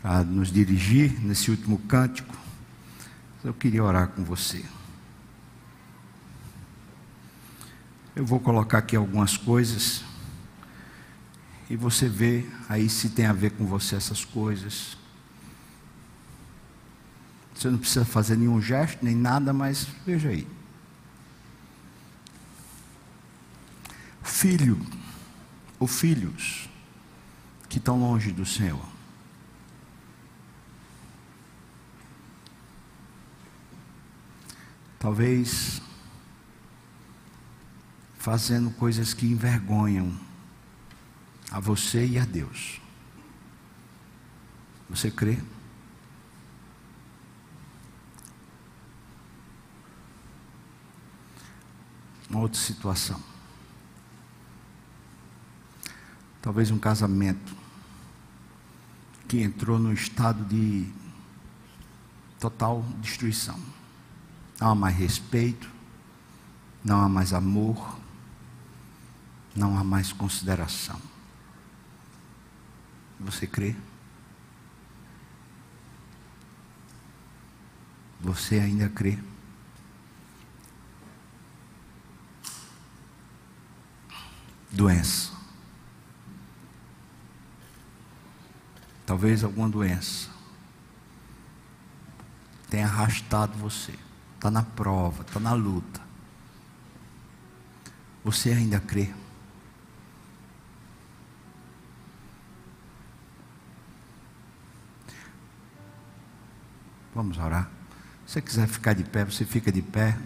para 0.01 0.23
nos 0.23 0.51
dirigir 0.51 1.21
nesse 1.21 1.51
último 1.51 1.79
cântico. 1.81 2.35
Eu 3.43 3.55
queria 3.55 3.83
orar 3.83 4.09
com 4.09 4.23
você. 4.23 4.65
Eu 8.15 8.27
vou 8.27 8.39
colocar 8.39 8.79
aqui 8.79 8.97
algumas 8.97 9.37
coisas. 9.37 10.05
E 11.71 11.77
você 11.77 12.09
vê 12.09 12.47
aí 12.69 12.89
se 12.89 13.11
tem 13.11 13.27
a 13.27 13.33
ver 13.33 13.53
com 13.53 13.65
você 13.65 13.97
essas 13.97 14.25
coisas. 14.25 14.99
Você 17.55 17.71
não 17.71 17.79
precisa 17.79 18.05
fazer 18.05 18.37
nenhum 18.37 18.61
gesto, 18.61 19.05
nem 19.05 19.15
nada, 19.15 19.53
mas 19.53 19.87
veja 20.05 20.31
aí. 20.31 20.47
Filho, 24.23 24.81
ou 25.79 25.87
filhos, 25.87 26.69
que 27.69 27.79
estão 27.79 28.01
longe 28.01 28.33
do 28.33 28.45
Senhor. 28.45 29.00
Talvez 35.01 35.81
fazendo 38.19 38.71
coisas 38.73 39.15
que 39.15 39.25
envergonham 39.25 40.15
a 41.51 41.59
você 41.59 42.07
e 42.07 42.19
a 42.19 42.25
Deus. 42.27 42.83
Você 44.91 45.11
crê? 45.11 45.39
Uma 52.29 52.41
outra 52.41 52.61
situação. 52.61 53.19
Talvez 56.43 56.71
um 56.71 56.79
casamento 56.79 57.57
que 59.27 59.41
entrou 59.41 59.79
num 59.79 59.95
estado 59.95 60.45
de 60.45 60.93
total 62.39 62.83
destruição. 63.01 63.80
Não 64.61 64.73
há 64.73 64.75
mais 64.75 64.95
respeito, 64.95 65.71
não 66.85 67.01
há 67.01 67.09
mais 67.09 67.33
amor, 67.33 67.99
não 69.57 69.79
há 69.79 69.83
mais 69.83 70.13
consideração. 70.13 71.01
Você 73.19 73.47
crê? 73.47 73.75
Você 78.21 78.57
ainda 78.61 78.89
crê? 78.91 79.19
Doença. 84.71 85.33
Talvez 89.07 89.43
alguma 89.43 89.69
doença 89.69 90.29
tenha 92.69 92.87
arrastado 92.87 93.59
você. 93.59 93.99
Está 94.41 94.51
na 94.51 94.63
prova, 94.63 95.21
está 95.21 95.39
na 95.39 95.53
luta. 95.53 96.01
Você 98.25 98.53
ainda 98.53 98.81
crê? 98.81 99.11
Vamos 107.15 107.37
orar. 107.37 107.69
Se 108.25 108.33
você 108.33 108.41
quiser 108.41 108.67
ficar 108.67 108.95
de 108.95 109.05
pé, 109.05 109.27
você 109.27 109.45
fica 109.45 109.71
de 109.71 109.83
pé, 109.83 110.17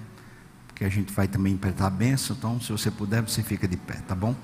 porque 0.68 0.84
a 0.84 0.88
gente 0.88 1.12
vai 1.12 1.26
também 1.26 1.54
emprestar 1.54 1.88
a 1.88 1.90
bênção. 1.90 2.36
Então, 2.36 2.60
se 2.60 2.70
você 2.70 2.92
puder, 2.92 3.20
você 3.20 3.42
fica 3.42 3.66
de 3.66 3.76
pé, 3.76 3.94
tá 4.06 4.14
bom? 4.14 4.36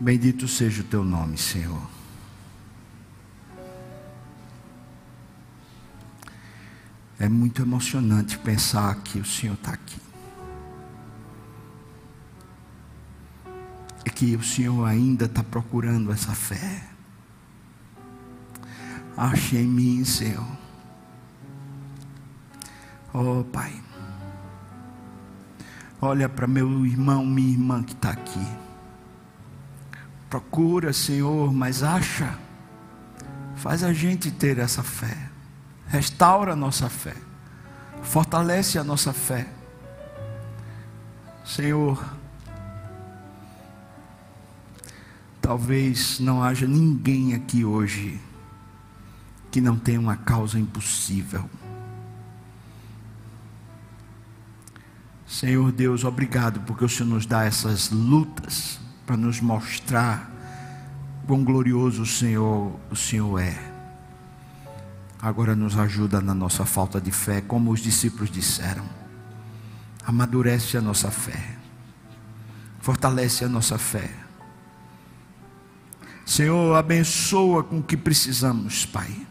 Bendito 0.00 0.48
seja 0.48 0.80
o 0.80 0.84
teu 0.84 1.04
nome, 1.04 1.36
Senhor. 1.36 1.95
É 7.18 7.28
muito 7.28 7.62
emocionante 7.62 8.38
pensar 8.38 8.94
que 8.96 9.18
o 9.18 9.24
Senhor 9.24 9.54
está 9.54 9.72
aqui. 9.72 10.00
É 14.04 14.10
que 14.10 14.36
o 14.36 14.42
Senhor 14.42 14.84
ainda 14.84 15.24
está 15.24 15.42
procurando 15.42 16.12
essa 16.12 16.32
fé. 16.32 16.84
Ache 19.16 19.56
em 19.56 19.66
mim, 19.66 20.04
Senhor 20.04 20.46
Oh, 23.18 23.42
Pai. 23.44 23.72
Olha 26.02 26.28
para 26.28 26.46
meu 26.46 26.84
irmão, 26.84 27.24
minha 27.24 27.48
irmã 27.48 27.82
que 27.82 27.94
está 27.94 28.10
aqui. 28.10 28.46
Procura, 30.28 30.92
Senhor, 30.92 31.50
mas 31.50 31.82
acha. 31.82 32.38
Faz 33.54 33.82
a 33.82 33.90
gente 33.90 34.30
ter 34.30 34.58
essa 34.58 34.82
fé. 34.82 35.25
Restaura 35.88 36.52
a 36.52 36.56
nossa 36.56 36.88
fé. 36.88 37.14
Fortalece 38.02 38.78
a 38.78 38.84
nossa 38.84 39.12
fé. 39.12 39.48
Senhor, 41.44 42.04
talvez 45.40 46.18
não 46.18 46.42
haja 46.42 46.66
ninguém 46.66 47.34
aqui 47.34 47.64
hoje 47.64 48.20
que 49.50 49.60
não 49.60 49.78
tenha 49.78 50.00
uma 50.00 50.16
causa 50.16 50.58
impossível. 50.58 51.48
Senhor 55.26 55.70
Deus, 55.72 56.04
obrigado 56.04 56.60
porque 56.60 56.84
o 56.84 56.88
Senhor 56.88 57.08
nos 57.08 57.26
dá 57.26 57.44
essas 57.44 57.90
lutas 57.90 58.80
para 59.06 59.16
nos 59.16 59.40
mostrar 59.40 60.30
quão 61.26 61.44
glorioso 61.44 62.02
o 62.02 62.06
Senhor, 62.06 62.74
o 62.90 62.96
Senhor 62.96 63.38
é. 63.38 63.75
Agora 65.20 65.56
nos 65.56 65.78
ajuda 65.78 66.20
na 66.20 66.34
nossa 66.34 66.64
falta 66.64 67.00
de 67.00 67.10
fé, 67.10 67.40
como 67.40 67.70
os 67.70 67.80
discípulos 67.80 68.30
disseram. 68.30 68.84
Amadurece 70.04 70.76
a 70.76 70.80
nossa 70.80 71.10
fé. 71.10 71.56
Fortalece 72.80 73.44
a 73.44 73.48
nossa 73.48 73.78
fé. 73.78 74.10
Senhor, 76.24 76.74
abençoa 76.74 77.64
com 77.64 77.78
o 77.78 77.82
que 77.82 77.96
precisamos, 77.96 78.84
Pai. 78.84 79.26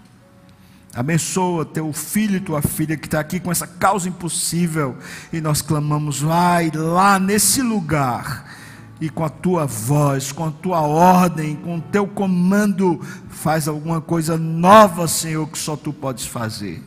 Abençoa 0.94 1.66
teu 1.66 1.92
filho 1.92 2.38
e 2.38 2.40
tua 2.40 2.62
filha 2.62 2.96
que 2.96 3.06
está 3.06 3.20
aqui 3.20 3.38
com 3.38 3.52
essa 3.52 3.68
causa 3.68 4.08
impossível. 4.08 4.98
E 5.32 5.42
nós 5.42 5.62
clamamos, 5.62 6.22
vai 6.22 6.72
lá 6.74 7.20
nesse 7.20 7.62
lugar. 7.62 8.55
E 9.00 9.10
com 9.10 9.26
a 9.26 9.30
tua 9.30 9.66
voz, 9.66 10.32
com 10.32 10.46
a 10.46 10.52
tua 10.52 10.82
ordem, 10.82 11.56
com 11.58 11.78
o 11.78 11.82
teu 11.82 12.08
comando, 12.08 13.00
faz 13.30 13.68
alguma 13.68 14.00
coisa 14.00 14.38
nova, 14.38 15.08
Senhor, 15.08 15.48
que 15.48 15.58
só 15.58 15.76
tu 15.76 15.92
podes 15.92 16.26
fazer. 16.26 16.82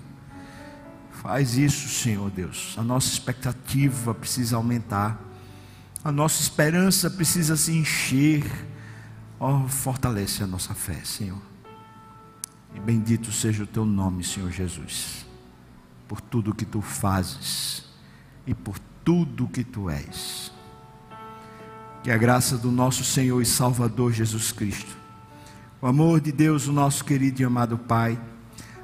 Faz 1.11 1.57
isso, 1.59 1.89
Senhor 1.89 2.31
Deus. 2.31 2.75
A 2.79 2.83
nossa 2.83 3.09
expectativa 3.09 4.15
precisa 4.15 4.57
aumentar. 4.57 5.21
A 6.03 6.11
nossa 6.11 6.41
esperança 6.41 7.11
precisa 7.11 7.57
se 7.57 7.73
encher. 7.73 8.45
Oh, 9.39 9.69
fortalece 9.69 10.43
a 10.43 10.47
nossa 10.47 10.75
fé, 10.75 11.01
Senhor. 11.05 11.43
E 12.75 12.81
bendito 12.81 13.33
seja 13.33 13.65
o 13.65 13.67
teu 13.67 13.85
nome, 13.85 14.23
Senhor 14.25 14.51
Jesus, 14.51 15.27
por 16.07 16.21
tudo 16.21 16.55
que 16.55 16.65
tu 16.65 16.81
fazes 16.81 17.85
e 18.47 18.55
por 18.55 18.79
tudo 19.05 19.49
que 19.49 19.65
tu 19.65 19.91
és. 19.91 20.53
Que 22.03 22.11
a 22.11 22.17
graça 22.17 22.57
do 22.57 22.71
nosso 22.71 23.05
Senhor 23.05 23.41
e 23.43 23.47
Salvador 23.47 24.13
Jesus 24.13 24.53
Cristo, 24.53 24.97
o 25.81 25.87
amor 25.87 26.21
de 26.21 26.33
Deus, 26.33 26.67
o 26.67 26.73
nosso 26.73 27.05
querido 27.05 27.43
e 27.43 27.45
amado 27.45 27.77
Pai, 27.77 28.19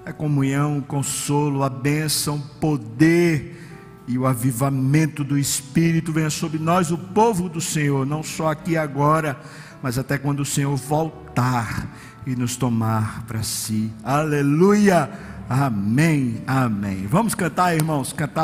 a 0.04 0.12
comunhão, 0.12 0.78
o 0.78 0.82
consolo, 0.82 1.62
a 1.62 1.70
bênção, 1.70 2.36
o 2.36 2.60
poder 2.60 3.60
e 4.06 4.18
o 4.18 4.26
avivamento 4.26 5.24
do 5.24 5.38
Espírito 5.38 6.12
venha 6.12 6.30
sobre 6.30 6.58
nós, 6.58 6.90
o 6.90 6.98
povo 6.98 7.48
do 7.48 7.60
Senhor, 7.60 8.04
não 8.04 8.22
só 8.22 8.50
aqui 8.50 8.76
agora, 8.76 9.40
mas 9.82 9.98
até 9.98 10.18
quando 10.18 10.40
o 10.40 10.44
Senhor 10.44 10.76
voltar 10.76 11.88
e 12.26 12.34
nos 12.36 12.56
tomar 12.56 13.24
para 13.26 13.42
si. 13.42 13.90
Aleluia. 14.02 15.10
Amém. 15.48 16.42
Amém. 16.46 17.06
Vamos 17.06 17.34
cantar, 17.34 17.74
irmãos, 17.74 18.12
cantar 18.12 18.32